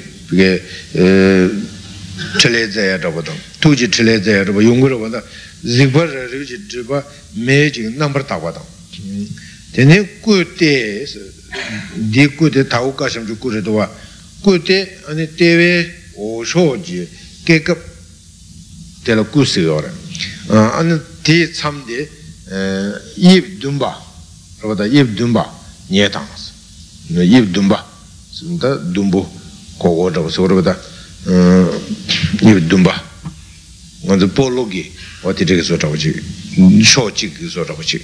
chile 2.38 2.69
zaya 2.69 2.98
rāba 2.98 3.24
tāng, 3.24 3.38
tūji 3.60 3.89
chile 3.89 4.22
zaya 4.22 4.43
rāba 4.43 4.62
yungu 4.62 4.89
rāba 4.91 5.10
tā, 5.10 5.22
zikpa 5.63 6.06
rā 6.06 6.28
chī 6.43 6.58
dhīpa 6.67 7.04
mē 7.39 7.58
chī 7.72 7.88
nāmbar 7.98 8.26
tāwa 8.28 8.52
tāng. 8.54 8.67
Tēne 9.74 10.04
kū 10.22 10.43
tē, 10.60 10.74
dī 12.13 12.28
kū 12.36 12.52
tē 12.54 12.65
tāwu 12.69 12.93
kāsham 12.98 13.26
chū 13.26 13.38
kū 13.39 13.56
rā 13.56 13.63
tōwa, 13.65 13.88
kū 14.43 14.58
tē, 14.67 14.78
anī 15.10 15.30
tē 15.32 15.50
wē 15.58 15.72
o 16.19 16.43
shō 16.43 16.65
jī, 16.84 17.08
kē 17.48 17.60
kāp 17.65 17.80
tē 19.06 19.17
lā 19.17 19.24
kū 19.32 19.48
sī 19.48 19.63
yō 19.65 19.80
rā. 19.80 19.91
Anī 20.82 21.00
tē 21.24 21.39
tsam 21.56 21.82
tē, 21.88 22.04
yīb 23.15 23.58
dūmbā, 23.63 23.96
rāba 24.62 24.78
tā 24.84 24.91
yīb 24.91 25.15
dūmbā, 25.17 25.48
nye 25.89 26.12
tāng 26.12 26.30
sī, 26.38 27.41
dūmbā. 27.56 27.92
다 28.60 28.75
dumbu 28.91 29.23
kogo 29.79 30.10
rāba 30.12 30.29
sō 30.29 30.47
rāba 30.47 30.63
dā 30.63 30.75
yīb 32.43 32.67
dumba. 32.67 32.93
Ngā 34.03 34.17
dzā 34.19 34.27
pōlo 34.36 34.67
gī 34.67 34.84
wā 35.23 35.32
tī 35.32 35.47
rīga 35.47 35.63
sō 35.63 35.79
rāba 35.79 35.95
chī 35.95 36.12
shō 36.84 37.03
chī 37.15 37.32
gī 37.32 37.47
sō 37.47 37.63
rāba 37.63 37.84
chī 37.84 38.01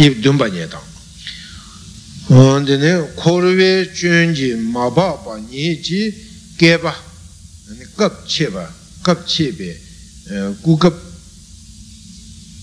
yīb 0.00 0.22
dumba 0.24 0.48
nye 0.48 0.68
tāng 0.68 2.64
dine 2.64 2.92
kōrvē 3.20 3.92
chūn 3.92 4.32
jī 4.32 4.56
mā 4.72 4.88
bā 4.88 5.08
bā 5.24 5.36
nye 5.44 5.76
jī 5.76 6.08
gē 6.56 6.78
bā 6.80 6.94
gāp 7.98 8.24
chē 8.24 8.48
bā 8.48 8.64
gāp 9.04 9.26
chē 9.28 9.52
bē 9.52 9.68
gu 10.64 10.78
gāp 10.80 10.96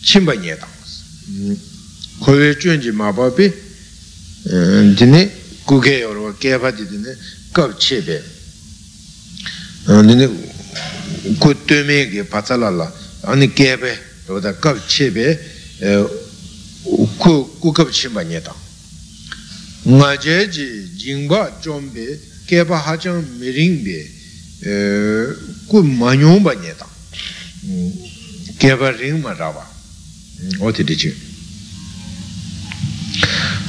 chīm 0.01 0.25
bā 0.25 0.33
nye 0.33 0.57
tāng 0.57 0.73
kōrvē 2.25 2.57
chūn 2.57 2.81
jī 2.81 2.91
mā 2.97 3.13
bā 3.13 3.29
bē 3.37 3.45
guke 5.71 5.99
yorwa 5.99 6.33
kepa 6.33 6.71
di 6.71 6.85
dine 6.85 7.15
kab 7.53 7.77
chebe 7.77 8.21
dine 9.87 10.27
ku 11.39 11.55
tume 11.65 12.09
ge 12.11 12.23
patsala 12.27 12.69
la 12.69 12.91
ani 13.23 13.47
kepe 13.53 13.97
roda 14.27 14.51
kab 14.59 14.75
chebe 14.85 15.39
ku 17.17 17.71
kab 17.71 17.89
chimba 17.89 18.23
nye 18.23 18.41
tang 18.41 18.59
nga 19.85 20.17
je 20.17 20.49
ji 20.49 20.67
jingba 20.97 21.57
chombe 21.63 22.19
kepa 22.45 22.75
hachang 22.75 23.23
miringbe 23.39 24.11
ku 25.71 25.83
manyomba 25.83 26.51
nye 26.55 26.75
tang 26.75 26.91
kepa 28.59 28.91
ringma 28.91 29.31
rawa 29.39 29.63
oti 30.59 30.83
di 30.83 30.95
chi 30.95 31.15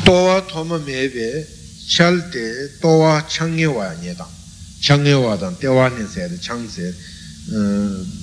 towa 0.03 0.43
thoma 0.51 0.79
mebe 0.79 1.62
chal 1.93 2.31
te 2.31 2.71
towa 2.81 3.23
change 3.29 3.67
wa 3.67 3.93
nye 4.01 4.15
dang 4.17 4.33
change 4.81 5.13
wa 5.13 5.37
dang 5.37 5.55
dewa 5.61 5.91
ne 5.91 6.07
se 6.09 6.27
de 6.27 6.39
chang 6.39 6.67
se 6.67 6.95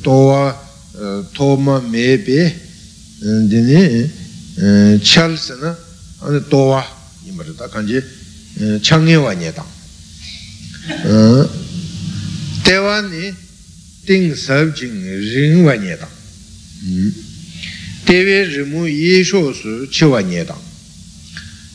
towa 0.02 0.58
toma 1.34 1.80
me 1.80 2.18
be 2.18 2.52
dine 3.22 4.10
chal 5.04 5.38
se 5.38 5.54
na 5.62 5.78
ane 6.26 6.42
towa 6.50 6.84
ima 7.28 7.44
rita 7.44 7.70
kanji 7.70 8.02
change 8.82 9.16
wa 9.18 9.36
nye 9.36 9.54
dang 9.54 9.70
dewa 12.66 13.02
ni 13.02 13.36
ting 14.04 14.34
sab 14.34 14.74
jing 14.74 14.98
ring 15.06 15.64
wa 15.64 15.78
nye 15.78 15.96
dang 15.96 16.16
dewe 18.06 18.46
rimu 18.46 18.88
ye 18.88 19.24
sho 19.24 19.54
su 19.54 19.86
chi 19.92 20.06
wa 20.06 20.22
nye 20.22 20.44
dang 20.44 20.69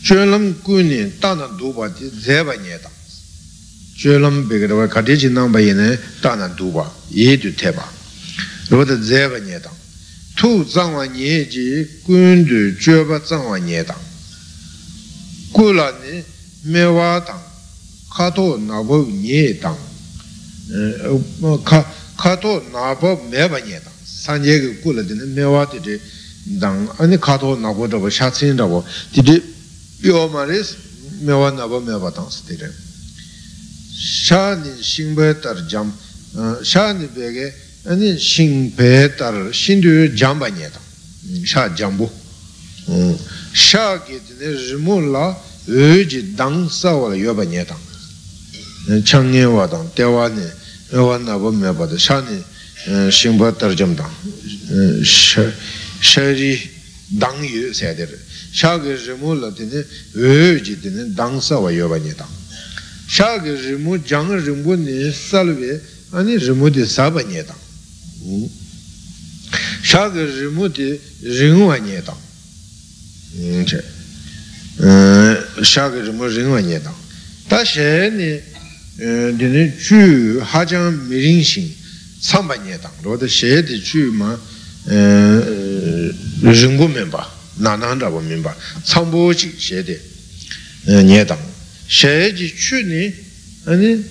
chölam 0.05 0.52
kuni 0.62 0.98
tāna 1.20 1.48
dhūpa 1.57 1.88
di 1.96 2.11
dzēpa 2.12 2.59
nye 2.61 2.76
tāng 2.76 2.96
chölam 3.96 4.42
bēgā 4.50 4.68
rāwa 4.68 4.84
kati 4.92 5.16
chi 5.16 5.30
nāmba 5.32 5.62
yinā 5.64 5.94
tāna 6.20 6.50
dhūpa 6.59 6.84
yē 7.16 7.38
tu 7.40 7.52
tēpa 7.57 7.86
rāwa 8.68 8.84
dā 8.84 8.98
dzēpa 9.00 9.40
nye 9.46 9.61
tāng 9.64 9.78
tū 10.36 10.50
dzāngwa 10.68 11.07
nye 11.09 11.46
ji 11.48 11.86
kundu 12.05 12.76
chöpa 12.76 13.22
dzāngwa 13.24 13.57
nye 13.64 13.80
tāng 13.88 14.05
kula 15.57 15.88
ni 16.02 16.20
mewa 16.68 17.24
tāng 17.24 17.40
kato 18.12 18.59
nāpa 18.61 19.00
nye 19.09 19.57
tāng 19.57 19.80
kato 22.20 22.61
nāpa 22.76 23.16
meba 23.32 23.62
nye 23.64 23.80
tāng 23.80 23.96
sanje 24.05 24.61
ki 24.61 24.70
kula 24.84 25.00
dina 25.00 25.24
mewa 25.24 25.64
didi 25.72 25.96
dāng 26.61 26.92
ane 27.00 27.16
kato 27.16 27.57
nāpa 27.57 27.88
rāwa 27.88 28.12
shātsin 28.12 28.61
rāwa 28.61 28.84
didi 29.16 29.53
pyo 30.01 30.28
ma 30.28 30.45
re 30.45 30.62
mewa 31.22 31.51
nāpa 31.51 31.80
mewa 31.80 32.11
tāng 32.11 32.30
si 32.30 32.42
didi 32.49 32.68
shā 33.95 34.57
ni 34.62 34.82
shingpe 34.82 35.40
tar 35.40 35.57
jam 35.68 35.92
shā 36.62 36.92
ni 36.99 37.07
bēge 37.07 37.53
ane 37.86 38.18
shingpe 38.18 39.16
tar 39.16 39.34
shindu 39.53 40.09
jamba 40.14 40.51
nye 40.51 40.68
tāng 40.68 41.45
shā 41.45 41.68
jambu. 41.76 42.11
Shā 43.55 44.01
ki 44.05 44.20
dina 44.28 44.51
rimu 44.51 45.01
la 45.12 45.32
öji 45.68 46.34
dāng 46.36 46.68
sāwa 46.68 47.09
la 47.11 47.16
yoba 47.16 47.45
nye 47.45 47.64
tāng 47.64 47.80
chāng 49.05 49.30
nye 49.30 49.47
wa 49.47 49.66
tāng 49.66 49.88
dewa 49.95 50.28
ni 50.28 50.45
mewa 50.92 51.18
nāpa 51.18 51.53
mewa 51.53 51.86
tā 51.88 51.97
shā 51.97 52.20
ni 52.28 52.42
shingpa 53.11 53.53
tarjam 53.57 53.95
dang 53.97 54.12
shari 55.05 56.61
dang 57.09 57.40
yu 57.40 57.72
sayade 57.72 58.09
re 58.55 58.61
shagi 58.61 58.94
rimu 59.07 59.34
la 59.34 59.50
tene 59.52 59.84
yu 60.12 60.61
ji 60.61 60.80
tene 60.80 61.12
dang 61.14 61.40
sawa 61.40 61.70
yoba 61.72 61.98
nye 61.98 62.14
dang 62.14 62.28
shagi 63.07 63.50
rimu 63.50 63.98
jang 64.05 64.30
rimu 64.30 64.74
ni 64.76 65.12
salwe 65.12 65.80
ani 66.12 66.36
rimu 66.38 66.70
di 66.70 66.84
saba 66.86 67.22
nye 67.22 67.44
dang 67.44 68.48
shagi 69.82 70.24
rimu 70.24 70.68
di 70.68 71.00
ringwa 71.22 71.78
nye 71.78 72.02
dang 72.02 72.16
shagi 75.62 76.00
rimu 76.00 76.24
ringwa 76.26 76.61
nye 76.61 76.80
dang 76.80 76.94
ta 77.48 77.64
she 77.64 78.11
ni 78.11 78.40
tene 78.96 79.74
ju 79.76 80.40
hajang 80.40 81.09
miring 81.09 81.42
shing 81.42 81.74
tsamba 82.20 82.57
nye 82.57 82.78
tang, 82.78 82.92
roda 83.02 83.26
she 83.26 83.62
di 83.64 83.80
chu 83.82 84.12
ma 84.12 84.38
rinpo 86.40 86.86
menpa, 86.88 87.26
nanan 87.57 87.98
rabo 87.98 88.20
menpa, 88.20 88.55
tsambo 88.82 89.32
chik 89.34 89.59
she 89.59 89.82
di 89.82 89.98
nye 90.86 91.24
tang. 91.24 91.38
She 91.86 92.32
di 92.32 92.52
chu 92.52 92.82
ni, 92.82 93.14
ane 93.64 94.02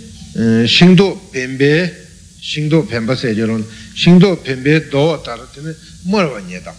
shingdo 0.67 1.19
penpe, 1.31 2.07
shingdo 2.39 2.83
penpa 2.83 3.15
se 3.15 3.33
je 3.33 3.43
ron, 3.43 3.65
shingdo 3.93 4.35
penpe 4.37 4.87
do 4.89 5.19
tar 5.21 5.39
tene 5.53 5.75
marwa 6.03 6.39
nye 6.41 6.61
tang. 6.61 6.75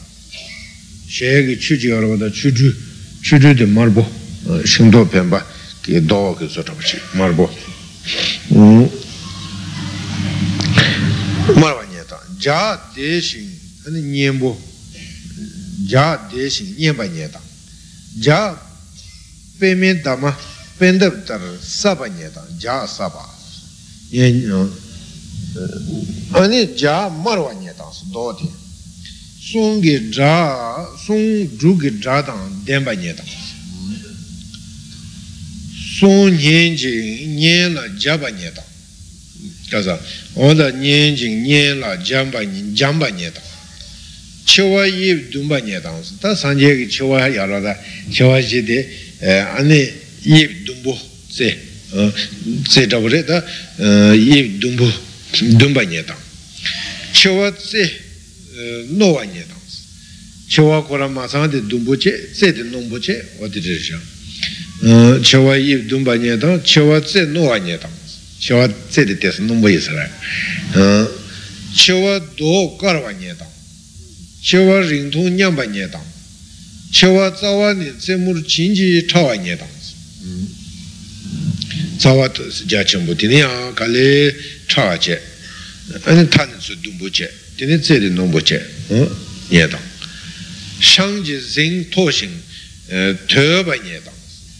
She 1.07 1.45
ki 1.47 1.59
chu 1.59 1.77
ji 1.77 1.89
yaro 1.89 2.17
da 2.17 2.31
chu 2.31 2.51
ju, 2.51 2.75
chu 3.21 3.39
ju 3.39 3.53
di 3.55 3.65
marbo, 3.65 4.05
shingdo 4.65 5.05
penpa 5.07 5.45
ki 5.83 6.05
do 6.05 6.35
ki 6.35 6.47
zotabu 6.49 6.81
chi, 6.81 6.99
marbo. 7.12 7.49
marwa 11.53 11.85
nye 11.85 12.05
ta 12.07 12.21
ja 12.39 12.81
de 12.95 13.21
shing 13.21 13.49
ane 13.87 14.01
nyembo 14.01 14.03
ja 14.03 14.03
de 14.03 14.03
shing 14.03 14.03
nyemba 14.05 14.53
nye 14.53 14.61
ta 14.61 14.74
ja 18.20 18.57
peme 19.59 19.95
dama 20.03 20.37
pendab 20.78 21.24
tar 21.26 21.41
saba 21.61 22.09
nye 22.09 22.30
ta 22.32 22.43
ja 22.59 22.87
saba 22.87 23.24
ane 26.32 26.74
ja 26.76 27.09
marwa 27.09 27.53
nye 27.55 27.72
ta 27.76 27.85
su 27.93 28.07
do 28.11 28.32
de 28.32 28.49
sung 29.41 29.82
ge 29.82 30.11
ja 30.11 30.87
sung 31.07 31.49
ju 31.59 31.76
ge 31.76 31.91
ja 32.01 32.22
tang 32.22 32.64
denba 32.64 32.95
nye 32.95 33.14
ta 33.14 33.22
sung 35.99 36.30
nyen 36.30 36.76
jing 36.76 37.37
nyen 37.37 37.74
la 37.74 37.89
jaba 37.99 38.30
nye 38.30 38.53
ta 38.53 38.62
kasa 39.70 39.99
oda 40.35 40.70
nyen 40.70 41.78
la 41.78 41.97
jamba 41.97 42.41
jamba 42.74 43.11
nye 43.11 43.30
tang 43.32 43.54
chewa 44.45 44.87
yib 44.87 45.31
dumba 45.31 45.61
nye 45.61 45.81
tang 45.81 46.03
ta 46.21 46.35
sanje 46.35 46.77
ki 46.77 46.89
chewa 46.89 47.27
yara 47.29 47.61
da 47.61 47.77
chewa 48.11 48.41
chi 48.41 48.63
de 48.63 48.87
ane 49.57 49.93
yib 50.23 50.65
dumbo 50.65 50.99
tse 51.29 51.57
tse 52.69 52.87
tabure 52.87 53.25
ta 53.25 53.45
yib 54.15 54.59
dumbo 54.59 54.91
dumba 55.57 55.85
nye 55.85 56.05
tang 56.05 56.19
chewa 57.13 57.51
tse 57.53 57.91
nowa 58.91 59.25
nye 59.25 59.45
tang 59.47 59.63
chewa 60.47 60.85
kora 60.85 61.09
ma 61.09 61.27
de 61.47 61.67
dumbo 61.67 61.97
che 61.97 62.31
tse 62.33 62.53
de 62.53 62.63
nombo 62.65 62.99
che 62.99 63.27
odi 63.39 63.61
risha 63.61 64.01
chewa 65.21 65.57
yib 65.57 65.87
dumba 65.87 66.17
nye 66.17 66.37
tang 66.37 66.61
chewa 66.63 67.01
tse 67.01 67.25
nowa 67.27 67.59
nye 67.59 67.79
tang 67.79 67.93
chewa 68.39 68.69
tse 68.69 69.05
de 69.05 69.17
tesa 69.17 69.43
nombo 69.43 69.69
yisara 69.69 70.09
chewa 71.73 72.19
do 72.37 72.77
karwa 72.77 73.11
nye 73.13 73.35
tang 73.37 73.53
chewa 74.45 74.81
ringtong 74.81 75.31
nyamba 75.31 75.67
nye 75.67 75.89
tang 75.89 76.05
chewa 76.93 77.31
tsawa 77.31 77.73
ni 77.73 77.91
tse 77.97 78.17
mur 78.17 78.45
chinji 78.45 79.03
chawa 79.07 79.37
nye 79.39 79.57
tang 79.57 79.75
tsawa 81.97 82.31
ja 82.67 82.85
chenpo 82.85 83.15
tini 83.15 83.39
ya 83.39 83.73
kale 83.73 84.37
chawa 84.67 84.99
che 84.99 85.19
ane 86.05 86.29
tani 86.29 86.53
su 86.59 86.77
dumbo 86.79 87.09
che 87.09 87.33
tini 87.57 87.79
tse 87.79 87.99
de 87.99 88.11
nombo 88.11 88.39
che 88.43 88.61
nye 89.49 89.67
tang 89.67 89.83
shang 90.79 91.23
ji 91.23 91.41
zing 91.41 91.89
to 91.89 92.11
shing 92.11 92.37
to 93.27 93.65
ba 93.65 93.75
nye 93.81 93.99
tang 94.05 94.15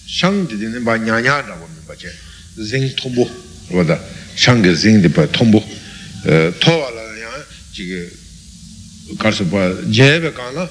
shang 0.07 0.47
di 0.47 0.57
tini 0.57 0.81
ba 0.81 0.97
nya 0.97 1.21
nya 1.21 1.43
ra 1.43 1.55
wa 1.61 1.69
mi 1.69 1.81
ba 1.85 1.95
che 1.95 2.11
zing 2.57 2.95
tombo 2.95 3.29
wada 3.69 4.01
shang 4.33 4.65
zing 4.73 5.03
di 5.03 5.11
pa 5.11 5.27
tombo 5.27 5.63
to 9.05 9.13
wa 9.13 9.13
la 9.13 9.13
ya 9.13 9.13
ji 9.13 9.13
ge 9.13 9.17
kar 9.21 9.33
su 9.33 9.45
pa 9.49 9.73
je 9.91 10.21
be 10.21 10.33
ka 10.33 10.51
la 10.51 10.69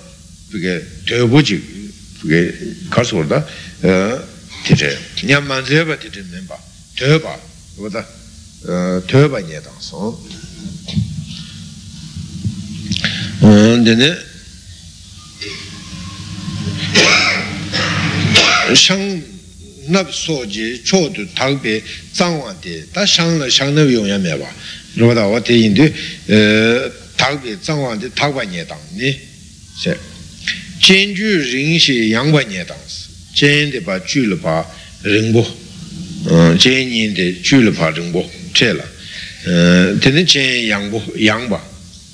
bi 0.52 0.60
ge 0.60 0.82
to 1.06 1.28
bo 1.28 1.42
ji 1.42 1.58
bi 1.58 1.90
ge 2.28 2.42
kar 2.90 3.06
su 3.06 3.24
da 3.28 3.46
ti 4.64 4.74
je 4.76 4.98
nya 5.24 5.40
man 5.40 5.64
je 5.66 5.84
ba 5.86 5.96
ti 5.98 6.10
de 6.10 6.24
men 6.32 6.46
ba 6.46 6.58
to 6.96 7.20
ba 7.20 7.40
wada 7.78 8.06
to 9.08 9.30
ba 9.30 9.40
nye 9.42 9.62
dang 9.62 9.80
so 9.80 10.18
dene 13.84 14.18
shang 18.74 19.22
nab 19.88 20.12
so 20.12 20.46
ji 20.46 20.82
cho 20.84 21.10
du 21.10 21.28
tang 21.36 21.60
pe 21.60 21.84
zang 22.14 22.40
wang 22.40 22.56
de 22.62 22.88
da 22.94 23.06
shang 23.06 23.38
la 23.38 23.50
shang 23.50 23.74
nab 23.76 23.90
yong 23.90 24.08
ya 24.08 24.18
me 24.18 24.38
ba. 24.38 24.48
Ro 24.96 25.14
da 25.14 25.28
wa 25.28 25.40
te 25.42 25.54
yin 25.54 25.74
de 25.74 25.92
tang 25.92 25.92
pe 26.28 26.30
zang 26.30 27.03
wang 27.24 28.00
de 28.00 28.10
tang 28.14 28.34
ba 28.34 28.44
nye 28.44 28.66
dang 28.66 28.80
ni 28.96 29.18
se 29.80 29.98
jian 30.80 31.14
ju 31.14 31.40
ring 31.52 31.80
xie 31.80 32.10
yang 32.10 32.32
ba 32.32 32.44
nye 32.44 32.64
dang 32.66 32.84
si 32.88 33.10
jian 33.34 33.70
de 33.72 33.80
ba 33.82 34.00
ju 34.00 34.28
le 34.28 34.36
ba 34.36 34.66
ring 35.02 35.32
bo 35.32 35.44
jian 36.58 36.88
yin 36.90 37.14
de 37.14 37.40
ju 37.42 37.62
le 37.62 37.72
ba 37.72 37.90
ring 37.90 38.12
bo 38.12 38.30
che 38.54 38.74
la 38.74 38.86
tene 40.00 40.24
jian 40.24 40.66
yang 40.66 40.90
bo 40.90 41.02
yang 41.16 41.48
ba 41.48 41.62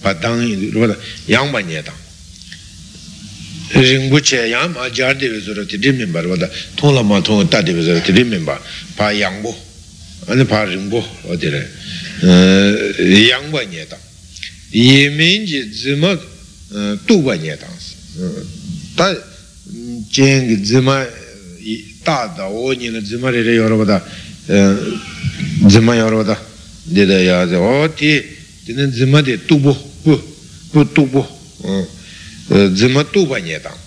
ba 0.02 0.14
dang 0.14 0.42
yin 0.42 0.72
ro 0.72 0.88
da 0.88 0.98
yang 1.26 1.52
ba 1.52 1.60
nye 1.62 1.82
dang 1.82 2.08
rinpo 3.72 4.20
che 4.20 4.48
yang 4.48 4.74
ma 4.74 4.90
jar 4.90 5.16
dewe 5.16 5.40
zoro 5.40 5.66
ti 5.66 5.78
rin 5.78 5.96
minpa 5.96 6.22
rwa 6.22 6.36
tong 6.76 6.94
la 6.94 7.04
ma 7.04 7.22
tong 7.22 7.48
ta 7.48 7.62
dewe 7.62 7.82
zoro 7.82 8.00
ti 8.02 8.12
rin 8.12 8.28
minpa 8.28 8.60
pa 8.96 9.12
yang 9.12 9.42
bo 9.42 9.56
ane 10.26 10.46
pa 10.46 10.64
rinpo 10.64 11.04
o 11.24 11.36
dire 11.36 11.70
yang 12.22 13.52
ba 13.52 13.64
nye 13.64 13.86
tang 13.88 14.09
ye 14.72 15.10
men 15.10 15.46
ji 15.46 15.72
zima 15.72 16.18
tu 17.06 17.22
ba 17.22 17.36
nye 17.36 17.58
tang 17.58 17.78
ta 18.96 19.16
jen 20.10 20.48
ki 20.48 20.64
zima 20.64 21.06
ta 22.04 22.28
da 22.36 22.46
o 22.48 22.72
nye 22.74 22.90
la 22.92 23.02
zima 23.02 23.30
re 23.30 23.42
re 23.42 23.54
yo 23.54 23.68
rwa 23.68 23.86
da 23.86 24.04
zima 25.68 25.96
yo 25.96 26.10
rwa 26.10 26.24
da 26.24 26.38
de 26.84 27.06
da 27.06 27.18
ya 27.20 27.48
zi 27.48 27.56
o 27.56 27.92
ti 27.94 28.24
tene 28.66 28.92
zima 28.92 29.22
de 29.22 29.44
tu 29.46 29.58
bo 29.60 29.74
bu 30.04 30.22
bu 30.72 30.92
tu 30.92 31.06
bo 31.08 31.28
zima 32.74 33.04
tupa 33.06 33.40
nye 33.40 33.60
tang 33.62 33.78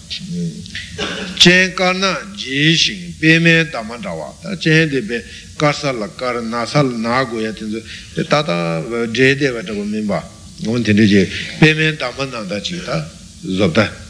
chen 1.37 1.75
ka 1.75 1.93
na 1.93 2.19
ji 2.35 2.75
shing 2.77 3.15
pe 3.19 3.39
me 3.39 3.65
dama 3.71 3.97
dawa 3.99 4.35
ta 4.43 4.57
chen 4.57 4.89
de 4.89 5.01
pe 5.03 5.25
karsa 5.57 5.93
la 5.93 6.09
kar 6.09 6.41
na 6.43 6.67
sa 6.67 6.83
la 6.83 6.97
na 6.97 7.25
go 7.25 7.41
ya 7.41 7.53
tenzo 7.53 7.81
ta 8.29 8.43
ta 8.43 8.83
je 9.13 9.35
de 9.37 9.51
wa 9.51 9.63
ta 9.63 9.73
go 9.73 9.83
min 9.85 10.07
ba 10.63 10.71
ngon 10.71 10.83
ten 10.83 10.97
de 10.97 11.07
je 11.07 11.29
pe 11.59 11.75
me 11.75 11.93
dama 11.97 12.25
na 12.27 12.43
da 12.43 12.61
chi 12.61 12.79
ta 12.85 13.11
zob 13.43 13.75
ta. 13.75 14.03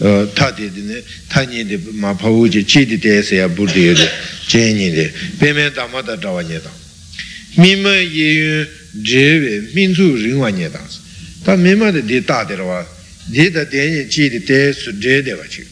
Tādi 0.00 0.70
dine 0.72 1.02
tāñi 1.28 1.66
di 1.68 1.76
mā 2.00 2.16
pāwū 2.16 2.48
ji 2.48 2.64
chī 2.64 2.86
di 2.88 2.96
tēsā 2.96 3.34
ya 3.36 3.48
būrdi 3.52 3.82
yu 3.84 3.92
di 3.92 4.06
chēñi 4.48 4.88
di 4.96 5.04
pēmē 5.36 5.76
dāma 5.76 6.00
dā 6.00 6.16
dāwa 6.16 6.40
nye 6.40 6.56
dāng 6.56 6.72
mīmā 7.60 7.92
ye 8.00 8.28
yu 8.32 8.64
dzē 8.96 9.24
wē 9.44 9.52
mīnsū 9.76 10.06
rīngwā 10.24 10.56
nye 10.56 10.70
dāng 10.72 10.88
tā 11.44 11.52
mīmā 11.60 11.92
di 11.92 12.00
di 12.08 12.24
tā 12.24 12.48
di 12.48 12.56
rwa 12.56 12.80
di 13.28 13.50
dā 13.52 13.68
tēñi 13.68 14.08
chī 14.08 14.30
di 14.32 14.40
tēsū 14.40 14.96
dzē 14.96 15.20
di 15.20 15.36
wā 15.36 15.44
chī 15.44 15.68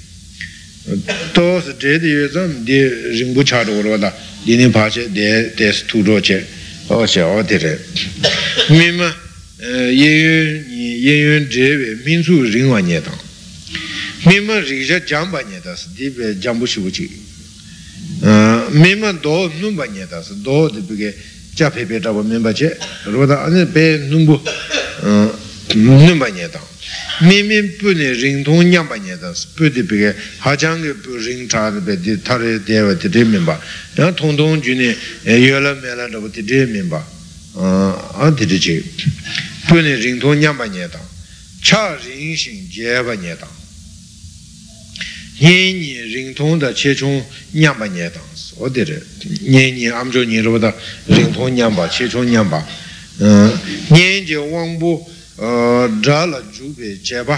tō 1.33 1.47
sū 1.65 1.73
dzē 1.81 1.97
di 1.97 2.13
yu 2.13 2.29
zām 2.29 2.53
di 2.69 2.85
rīngbū 2.85 3.49
chā 3.49 3.65
rwa 3.65 3.81
rwa 3.81 3.97
dā 3.97 4.13
di 4.45 4.61
nī 4.61 4.69
pā 4.69 4.93
chē 4.93 5.09
di 5.09 5.25
tēsū 5.57 5.89
tū 5.89 6.05
rō 6.05 6.21
chē 6.21 6.37
o 6.93 7.01
chē 7.09 7.25
o 7.25 7.41
di 7.41 7.57
rē 9.59 9.91
mīmā 9.91 9.91
ye 9.91 10.11
yu 10.23 10.99
ye 11.03 11.15
yu 11.23 11.47
dzē 11.49 11.67
wē 11.79 11.89
mīnsū 12.05 12.43
rīngwā 12.53 12.83
nye 12.85 13.01
dāng 13.01 13.29
mīmā 14.27 14.61
rīkṣā 14.63 15.03
jāmbā 15.07 15.43
nyatās, 15.47 15.89
dībē 15.95 16.39
jāmbu 16.43 16.67
shivuchī. 16.67 17.09
mīmā 18.75 19.19
dō 19.23 19.37
nūmbā 19.61 19.87
nyatās, 19.95 20.33
dō 20.43 20.59
dībē 20.75 21.13
jā 21.55 21.71
pē 21.71 21.87
pē 21.87 22.01
chāpa 22.03 22.23
mīmbā 22.23 22.53
chē, 22.55 22.73
rōdā 23.07 23.39
anī 23.47 23.67
pē 23.71 23.85
nūmbu 24.11 24.41
nūmbā 25.75 26.29
nyatā. 26.35 26.61
mīmī 27.19 27.79
pūni 27.79 28.13
rīng 28.15 28.45
tōng 28.47 28.63
nyāmbā 28.71 28.99
nyatās, 29.03 29.47
pū 29.59 29.71
dībē 29.75 30.15
hācāngi 30.43 30.95
pū 31.03 31.19
rīng 31.19 31.49
chā 31.51 31.71
dībē 31.75 31.97
dī 31.99 32.15
thārī 32.23 32.59
dēvā 32.63 32.95
dī 32.95 33.11
dī 33.11 33.25
mīmbā, 33.27 33.59
yā 33.99 34.11
tōng 34.15 34.39
tōng 34.39 34.63
jūni 34.63 34.95
yōlā 35.27 35.75
mēlā 35.83 36.07
dāpa 36.15 36.31
dī 36.31 36.47
dī 36.47 36.63
mīmbā, 36.71 37.03
ā 37.59 38.31
dī 38.39 38.47
dī 38.47 38.59
chī 38.63 38.77
pūni 39.69 39.93
rīngtō 40.01 40.33
ñāmbā 40.41 40.67
nye 40.73 40.89
tāng, 40.89 41.05
chā 41.61 41.81
rīng 42.01 42.33
shīng 42.41 42.65
jēbā 42.73 43.19
nye 43.21 43.35
tāng, 43.37 43.57
ñēñi 45.43 45.91
rīngtō 46.09 46.49
dā 46.63 46.73
chē 46.73 46.95
chōng 46.97 47.21
ñāmbā 47.53 47.91
nye 47.93 48.09
tāng, 48.15 48.31
o 48.65 48.71
tē 48.73 48.87
rē, 48.89 48.97
ñēñi 49.45 49.93
amchō 49.93 50.25
nye 50.25 50.41
rō 50.47 50.57
dā 50.65 50.73
rīngtō 51.13 51.51
ñāmbā, 51.59 51.89
chē 51.93 52.09
chōng 52.09 52.33
ñāmbā, 52.33 52.63
ñēñ 53.93 54.25
jē 54.25 54.41
wāng 54.49 54.79
bō 54.81 54.93
dā 56.01 56.21
lā 56.33 56.41
jū 56.49 56.73
bē 56.73 56.97
jēbā, 57.05 57.37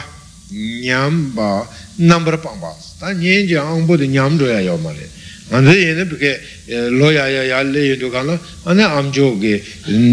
ñāmbā 0.55 1.51
nāmbar 1.99 2.39
pāng 2.39 2.63
bā, 2.63 2.71
tā 3.03 3.11
ñēñ 3.11 3.51
jē 3.51 3.59
āng 3.59 3.91
bō 3.91 3.99
dā 3.99 4.07
ñām 4.07 4.39
rō 4.39 4.55
yā 4.55 4.63
yō 4.71 4.79
mā 4.79 4.95
rē, 4.95 5.20
안데 5.51 5.89
얘는 5.89 6.09
그게 6.09 6.41
로야야 6.69 7.49
야래 7.51 7.91
유도가나 7.91 8.39
안에 8.67 8.85
암조게 8.85 9.63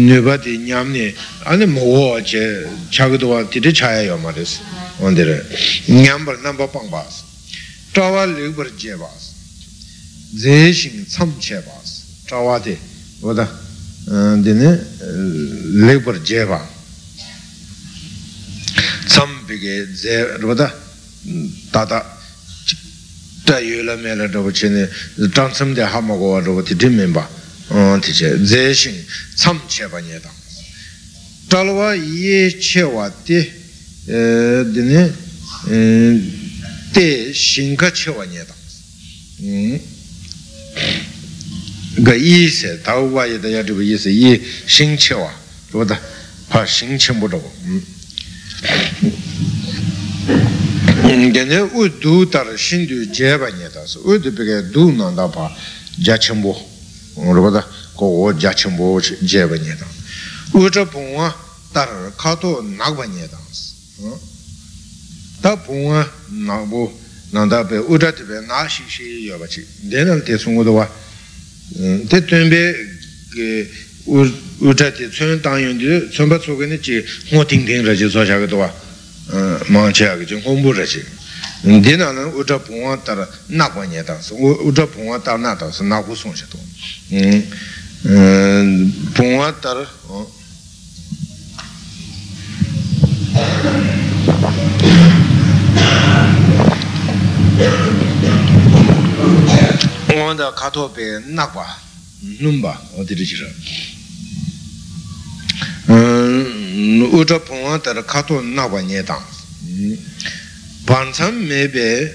네바디 0.08 0.58
냠네 0.66 1.14
안에 1.44 1.66
뭐제 1.66 2.66
자기도와 2.90 3.48
뒤에 3.48 3.72
차야요 3.72 4.18
말이스 4.18 4.58
온데레 4.98 5.40
냠벌 5.86 6.42
넘버 6.42 6.70
빵바스 6.70 7.22
자와 7.94 8.26
르버 8.26 8.76
제바스 8.76 10.42
제신 10.42 11.06
참체바스 11.08 12.26
자와데 12.26 12.76
보다 13.20 13.48
데네 14.42 14.80
르버 15.86 16.24
제바 16.24 16.68
참비게 19.06 19.86
제 19.94 20.36
로다 20.40 20.74
다다 21.70 22.17
ta 23.48 23.58
yu 23.60 23.82
la 23.82 23.96
me 23.96 24.14
la 24.14 24.26
dhawa 24.28 24.50
che 24.52 24.68
ne 24.68 24.86
tang 25.32 25.50
tsam 25.50 25.72
de 25.72 25.80
hama 25.82 26.14
go 26.14 26.38
dhawa 26.38 26.62
ti 26.62 26.76
dim 26.76 26.94
min 26.96 27.10
ba 27.12 27.26
ti 27.98 28.12
che 28.12 28.36
ze 28.44 28.74
shing 28.74 29.02
tsam 29.34 29.58
che 29.66 29.88
ba 29.88 30.00
nye 30.00 30.20
dang 30.20 30.34
talwa 31.48 31.94
ye 31.94 32.54
che 32.58 32.82
wa 32.82 33.10
de 33.24 33.40
dine 34.70 35.16
te 36.92 37.32
shinka 37.32 37.90
chewa 37.90 38.26
nye 38.26 38.44
dang 38.44 39.80
ga 42.04 42.12
yi 42.12 42.50
se 42.50 42.82
tao 42.82 43.06
wa 43.08 43.24
ye 43.24 43.40
da 43.40 43.48
ya 43.48 43.64
zhiba 43.64 43.82
yi 43.82 43.96
se 43.96 44.10
yi 44.10 44.38
shing 44.66 44.94
chewa 44.98 45.32
zhuwa 45.70 45.86
da 45.86 45.98
pa 46.48 46.66
shing 46.66 46.98
chenpo 46.98 47.26
zhuwa 47.26 47.50
gane 51.32 51.62
u 51.74 51.88
du 51.88 52.26
tar 52.26 52.46
shing 52.56 52.86
du 52.86 53.06
jeba 53.12 53.50
nye 53.50 53.68
da 53.72 53.86
su. 53.86 54.00
U 54.04 54.18
du 54.18 54.32
peke 54.32 54.70
du 54.70 54.92
nang 54.92 55.14
da 55.14 55.28
pa 55.28 55.50
ja 55.98 56.16
chenpo 56.16 56.56
da 57.52 57.66
ko 57.94 58.06
wo 58.06 58.32
ja 58.32 58.52
chenpo 58.52 59.00
jeba 59.22 59.56
nye 59.56 59.76
dang 59.76 59.94
u 60.52 60.68
zha 60.70 60.84
pongwa 60.86 61.34
tar 61.72 61.88
kato 62.16 62.62
nakwa 62.62 63.06
nye 63.06 63.28
dang 63.28 63.46
su. 63.52 64.36
Tā 65.38 65.54
pōngā 65.54 66.02
nāngbō 66.34 66.80
nāndā 67.30 67.62
bē 67.70 67.78
udā 67.94 68.10
tibē 68.10 68.40
nā 68.48 68.66
shī 68.66 68.82
shī 68.90 69.04
yō 69.28 69.38
bā 69.38 69.46
chī 69.46 69.62
dēnā 69.86 70.18
tē 70.26 70.34
sōnggō 70.42 70.64
dā 70.66 70.72
wā 70.74 70.86
tē 72.10 72.18
tuyān 72.26 72.50
bē 72.50 72.62
udā 74.66 74.90
tē 74.90 75.06
tsōyān 75.14 75.38
tāng 75.44 75.62
yōn 75.62 75.78
tē 75.78 76.10
tsōn 76.10 76.26
bā 76.32 76.42
tsō 76.42 76.58
gā 76.58 76.66
nē 76.72 76.78
chī 76.82 77.06
ngō 77.30 77.42
tīng 77.46 77.62
tīng 79.28 79.44
rā 79.44 79.56
chī 79.58 79.68
tsō 79.68 79.68
chā 79.68 79.68
gā 79.68 79.68
dā 79.68 79.68
wā 79.68 79.68
māng 79.68 79.92
chā 79.92 80.16
gā 80.16 80.24
chī 80.24 80.36
ngō 80.40 80.52
mbō 80.58 80.70
rā 80.72 80.86
chī 80.86 81.02
dēnā 81.64 82.12
nā 82.14 82.22
udā 82.38 82.58
pōngā 82.62 82.96
tā 83.04 83.14
rā 83.18 83.26
nā 83.50 83.68
kwa 83.72 83.84
nyē 83.86 84.02
tā 84.06 84.16
sō 84.22 84.34
udā 84.68 84.86
pōngā 84.86 85.18
tā 85.24 85.36
nā 85.36 85.56
tā 85.58 85.68
sō 85.68 85.84
nā 85.84 86.02
gu 86.06 86.14
sōng 86.14 86.34
shā 86.38 86.46
tō 86.48 86.58
pōngā 89.18 89.52
tā 89.60 89.74
rā 89.74 89.84
wanda 100.16 100.52
kato 100.52 100.88
pe 100.88 101.20
nakwa 101.26 101.66
numba 102.40 102.78
odiri 102.98 103.24
jira 103.24 103.48
uja 107.12 107.38
pongwa 107.38 107.78
tara 107.78 108.02
kato 108.02 108.42
nakwa 108.42 108.82
nye 108.82 109.02
tang 109.02 109.22
pansam 110.86 111.34
mebe 111.34 112.12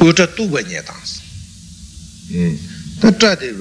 uja 0.00 0.26
tuba 0.26 0.62
nye 0.62 0.82
tang 0.82 1.02
ta 3.00 3.12
chadi 3.12 3.52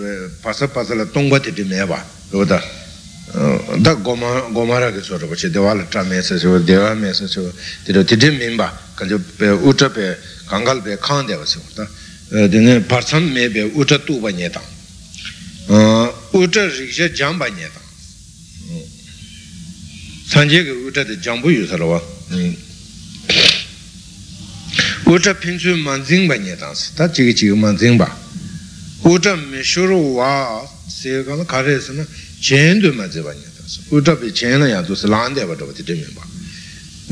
pasa 0.41 0.67
pasa 0.67 0.95
la 0.95 1.05
tongba 1.05 1.39
titi 1.39 1.63
meba 1.63 2.03
yoda 2.31 2.61
da 3.81 3.93
goma 3.95 4.79
ra 4.79 4.91
ke 4.91 5.01
so 5.01 5.17
ro 5.17 5.27
che 5.35 5.49
dewa 5.49 5.73
la 5.73 5.83
tra 5.83 6.03
me 6.03 6.21
se 6.21 6.37
so 6.37 6.57
dewa 6.59 6.93
me 6.93 7.13
se 7.13 7.27
so 7.27 7.51
tiro 7.83 8.03
titi 8.03 8.29
mimba 8.29 8.71
kaljo 8.95 9.19
pe 9.37 9.49
uja 9.49 9.89
pe 9.89 10.17
kangal 10.47 10.81
pe 10.81 10.97
khaan 10.97 11.25
dewa 11.25 11.45
se 11.45 11.59
ta 11.73 11.87
dine 12.47 12.81
parsam 12.81 13.23
me 13.31 13.49
be 13.49 13.63
uja 13.75 13.99
tuba 13.99 14.31
nye 14.31 14.49
tang 14.49 14.63
uja 16.31 16.67
riksha 16.67 17.09
jamba 17.09 17.49
nye 17.49 17.67
tang 17.73 17.84
sanje 20.27 20.63
ge 20.63 20.71
uta 20.71 21.03
de 21.03 21.17
jambu 21.19 21.49
yu 21.49 21.65
sarwa 21.67 22.01
uta 25.05 25.33
pinchu 25.35 25.75
manzing 25.77 26.27
ba 26.27 26.35
nye 26.35 26.55
dang 26.55 26.75
ta 26.95 27.07
chigi 27.09 27.33
chigi 27.33 27.53
manzing 27.53 27.95
ba. 27.95 28.09
Uta 29.03 29.35
me 29.35 29.61
shuru 29.61 30.15
wa 30.15 30.67
se 30.87 31.23
ga 31.23 31.35
la 31.35 31.45
kare 31.45 31.79
se 31.79 31.93
na 31.93 32.05
chen 32.39 32.79
du 32.79 32.91
ma 32.91 33.07
je 33.07 33.21
ba 33.21 33.31
nye 33.31 33.45
dang 33.55 33.67
uta 33.89 34.15
be 34.15 34.31
chen 34.31 34.59
na 34.59 34.65
ya 34.65 34.81
du 34.81 34.95
se 34.95 35.07
lan 35.07 35.33
de 35.33 35.45
ba 35.45 35.53
de 35.53 35.83
de 35.83 35.93
me 35.93 36.07
ba. 36.15 36.23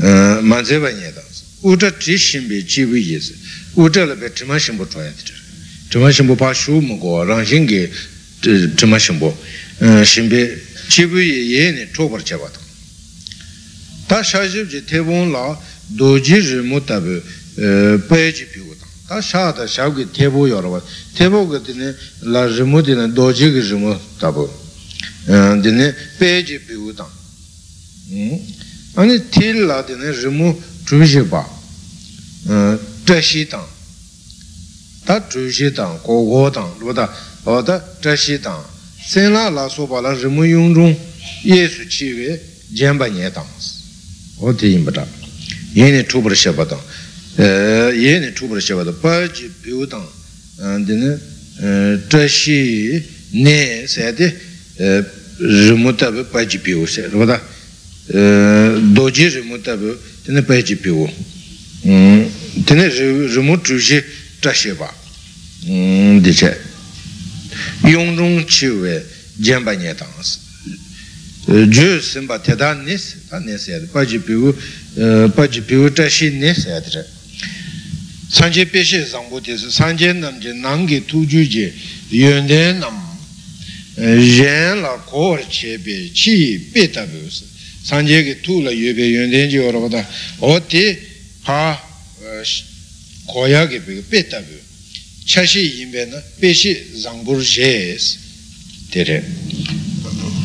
Eh, 0.02 0.40
ma 0.42 0.60
je 0.60 0.78
ba 0.80 0.90
nye 0.90 1.12
dang 1.12 1.24
uta 1.60 1.92
tri 1.92 2.16
shin 2.18 2.48
be 2.48 2.64
ji 2.64 2.82
wi 2.82 2.98
ye 2.98 3.20
se 3.20 3.34
uta 3.74 4.04
la 4.04 4.16
be 4.16 4.32
trima 4.32 4.58
shin 4.58 4.76
bo 4.76 4.84
twa 4.86 5.02
ya 5.04 5.10
de. 5.10 5.32
Trima 5.88 6.10
shin 6.10 6.26
bo 6.26 6.34
pa 6.34 6.52
shu 6.52 6.80
mo 6.80 6.98
go 6.98 7.22
rang 7.22 7.40
eh, 7.40 7.44
shin 7.44 7.64
ge 7.64 7.88
eh, 8.40 8.74
trima 8.74 8.98
shin 8.98 9.18
bo 9.18 9.36
shin 10.02 10.26
be 10.26 10.60
ji 10.88 11.04
wi 11.04 11.22
ye 11.22 11.70
ne 11.70 11.88
to 11.92 12.08
bar 12.08 12.20
che 12.22 12.34
ba 12.36 12.50
ta 14.06 14.22
sha 14.22 14.46
jib 14.46 14.68
je 14.68 14.80
tebon 14.84 15.30
la 15.30 15.58
doji 15.88 16.40
rimu 16.40 16.80
tabi 16.84 17.20
pe 18.08 18.32
ji 18.32 18.44
piwu 18.44 18.74
tang 18.78 18.90
ta 19.08 19.20
sha 19.20 19.52
da 19.52 19.66
sha 19.66 19.88
gu 19.88 20.10
tebo 20.10 20.46
yorwa 20.46 20.82
tebo 21.14 21.46
gu 21.46 21.58
dine 21.58 21.94
la 22.20 22.46
rimu 22.46 22.80
dine 22.80 23.12
doji 23.12 23.50
gu 23.50 23.60
rimu 23.60 23.98
tabi 24.18 24.46
dine 25.60 25.94
pe 26.18 26.42
ji 26.42 26.58
piwu 26.58 26.92
tang 26.94 27.10
ane 28.94 29.28
til 29.28 29.64
la 29.66 29.82
dine 29.82 30.10
rimu 30.10 30.60
chushi 30.84 31.22
ba 31.22 31.46
zhashi 33.04 33.46
tang 33.46 33.66
ta 35.04 35.20
chushi 35.28 35.72
tang 35.72 36.00
go 36.02 36.24
go 36.24 36.50
tang 36.50 36.72
lo 36.80 36.92
da 36.92 37.10
o 37.44 37.62
da 37.62 37.82
zhashi 38.00 38.40
tang 38.40 38.62
sen 39.06 39.32
la 39.32 39.48
la 39.50 39.68
so 39.68 39.86
ba 39.86 40.00
la 40.00 40.12
rimu 40.12 40.44
yung 40.44 40.96
chi 44.52 44.52
we 44.52 44.52
ba 44.52 44.52
o 44.52 44.52
di 44.52 44.66
yin 44.66 44.84
ba 44.84 44.90
da 44.90 45.06
ye 45.72 45.90
ne 45.90 46.04
chu 46.04 46.20
bar 46.20 46.34
she 46.34 46.52
ba 46.52 46.66
tang 46.66 46.80
ye 47.36 48.18
ne 48.18 48.32
chu 48.32 48.46
bar 48.46 48.60
she 48.60 48.74
ba 48.74 48.82
da 48.84 48.92
pa 48.92 49.26
ji 49.28 49.50
piwu 49.60 49.86
tang 49.86 50.06
dine 50.84 51.18
zhashi 52.08 53.02
ne 53.30 53.86
se 53.86 54.12
de 54.12 54.34
rimu 55.38 55.94
tabi 55.94 56.24
pa 56.24 56.44
ji 56.44 56.58
piwu 56.58 56.86
se 56.86 57.08
lo 57.08 57.24
da 57.24 57.40
doji 58.92 59.28
rimu 59.28 59.60
tabu 59.60 59.96
tene 60.22 60.42
paji 60.42 60.76
piwu 60.76 61.08
tene 62.64 62.88
rimu 62.88 63.60
chushi 63.62 64.02
chashiba 64.40 64.92
diche 66.20 66.72
yung 67.82 68.16
rung 68.16 68.44
chiwe 68.44 69.04
jenpa 69.36 69.74
nye 69.74 69.94
tangas 69.94 70.43
ju 71.46 72.00
simba 72.00 72.38
teta 72.38 72.74
nis 72.74 73.16
ta 73.28 73.38
nis 73.38 73.66
yad 73.68 73.86
paji 73.92 74.18
piwu 74.18 74.54
paji 75.34 75.60
piwu 75.60 75.90
chashi 75.90 76.30
nis 76.30 76.66
yad 76.66 77.06
sanje 78.30 78.64
peshe 78.66 79.04
zangbo 79.04 79.40
tesi 79.40 79.70
sanje 79.70 80.12
namje 80.12 80.52
nangi 80.52 81.00
tuju 81.06 81.42
je. 81.44 81.72
Yunden 82.10 82.78
nam 82.78 82.94
yen 83.96 84.80
la 84.80 84.96
kor 85.06 85.40
chebe 85.48 86.10
chi 86.12 86.58
pe 86.72 86.90
tabu 86.90 87.30
si 87.30 87.44
sanje 87.82 88.22
ki 88.24 88.40
tu 88.40 88.60
la 88.60 88.70
yube 88.70 89.02
yunden 89.02 89.48
je 89.48 89.56
yorobada 89.56 90.06
o 90.38 90.60
ti 90.60 90.98
pa 91.42 91.80
koya 93.26 93.66
ki 93.66 93.80
pe 94.08 94.26
tabu 94.26 94.58
chashi 95.24 95.60
yinpe 95.60 96.06
na 96.06 96.22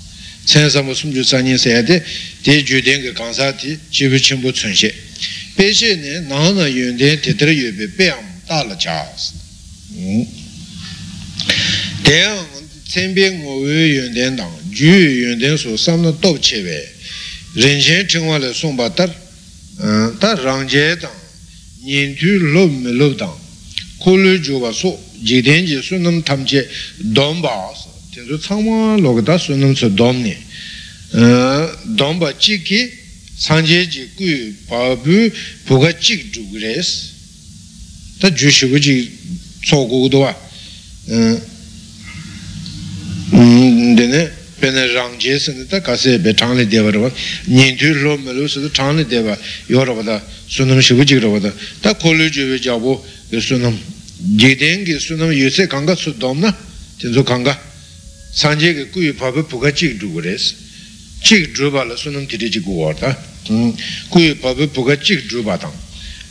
sen 0.44 0.70
samu 0.70 0.94
sumju 0.94 1.24
sanyin 1.24 1.56
sayade 1.56 2.02
te 2.42 2.62
ju 2.62 2.80
den 2.80 3.02
ke 3.02 3.12
kansa 3.12 3.52
ti 3.52 3.78
chibu 3.90 4.18
chimbur 4.18 4.52
tsunshe 4.52 4.94
peshi 5.54 5.96
ne 5.96 6.20
nang 6.20 6.56
na 6.56 6.66
yun 6.66 6.96
den 6.96 7.20
tetra 7.20 7.50
yube 7.50 7.88
peyam 7.96 8.24
tala 8.46 8.76
cha 8.76 9.12
si 9.16 9.32
ten 12.02 12.46
tsenpe 12.88 13.30
ngowe 13.30 13.86
yun 13.86 14.12
den 14.12 14.36
dang 14.36 14.52
ju 14.70 14.86
yun 14.86 15.38
den 15.38 15.56
su 15.56 15.76
samna 15.76 16.12
top 16.20 16.40
chewe 16.40 16.94
rin 17.54 17.80
chen 17.80 18.06
chingwa 18.06 18.38
le 18.38 18.52
songpa 18.52 18.90
tar 18.90 19.08
ta 19.08 19.25
rang 19.78 20.68
je 20.68 20.96
dang 21.00 21.18
nyen 21.84 22.14
tu 22.16 22.38
lob 22.54 22.70
me 22.82 22.90
lob 22.90 23.16
dang. 23.16 23.36
Ku 23.98 24.16
lu 24.16 24.38
ju 24.38 24.60
ba 24.60 24.72
so 24.72 24.98
ji 25.22 25.42
den 25.42 25.66
ji 25.66 25.80
su 25.82 25.98
nam 25.98 26.22
tam 26.22 26.44
che 26.44 26.68
dom 26.96 27.40
ba 27.40 27.72
sa 27.74 27.88
ten 28.14 28.26
su 28.26 28.38
tsangma 28.38 28.96
log 28.98 29.20
da 29.22 29.38
su 29.38 29.54
nam 29.54 29.74
su 29.74 29.88
dom 29.88 30.20
ne 30.22 30.36
dom 31.84 32.18
ba 32.18 32.32
chi 32.36 32.62
ki 32.62 32.90
sang 33.38 33.64
je 33.66 33.86
ji 33.86 34.08
gu 34.16 34.54
pa 34.68 34.94
bu 34.96 35.30
bu 35.66 35.78
ga 35.80 35.92
chik 35.92 36.32
ju 36.32 36.42
gu 36.50 36.58
res 36.58 36.88
ta 38.20 38.30
ju 38.30 38.50
shi 38.50 38.66
gu 38.68 38.78
ji 38.78 39.10
so 39.64 39.86
gu 39.86 40.08
do 40.08 40.18
wa 40.20 40.32
dine 43.96 44.30
pene 44.58 44.92
rangje 44.92 45.38
sene 45.38 45.66
ta 45.66 45.80
kase 45.80 46.18
be 46.18 46.34
changli 46.34 46.66
deva 46.66 46.90
rwa. 46.90 47.12
Nyen 47.46 47.76
tu 47.76 47.92
lo 47.94 48.16
me 48.16 48.32
lo 48.32 48.46
sene 48.46 48.70
changli 48.70 49.04
deva 49.06 49.36
yo 49.66 49.84
rwa 49.84 50.02
da 50.02 50.22
sunam 50.46 50.80
shivu 50.80 51.04
jik 51.04 51.20
rwa 51.20 51.38
da. 51.38 51.52
Ta 51.80 51.94
kolu 51.94 52.28
juwe 52.28 52.58
jabo 52.58 53.04
ge 53.28 53.40
sunam 53.40 53.78
jiden 54.36 54.84
ge 54.84 54.98
sunam 54.98 55.30
yose 55.32 55.66
kanga 55.66 55.94
su 55.94 56.12
dom 56.16 56.40
na 56.40 56.56
tenzo 56.98 57.22
kanga. 57.22 57.58
Sanje 58.32 58.74
ge 58.74 58.90
kuyi 58.90 59.12
pabu 59.12 59.44
puka 59.44 59.72
chik 59.72 59.98
dhugu 59.98 60.20
res 60.20 60.54
chik 61.22 61.54
dhruba 61.54 61.84
la 61.84 61.96
sunam 61.96 62.26
tiri 62.26 62.50
jik 62.50 62.66
uwa 62.66 62.94
ta 62.94 63.16
kuyi 64.08 64.34
pabu 64.34 64.68
puka 64.68 64.96
chik 64.98 65.26
dhruba 65.28 65.56
tang 65.56 65.72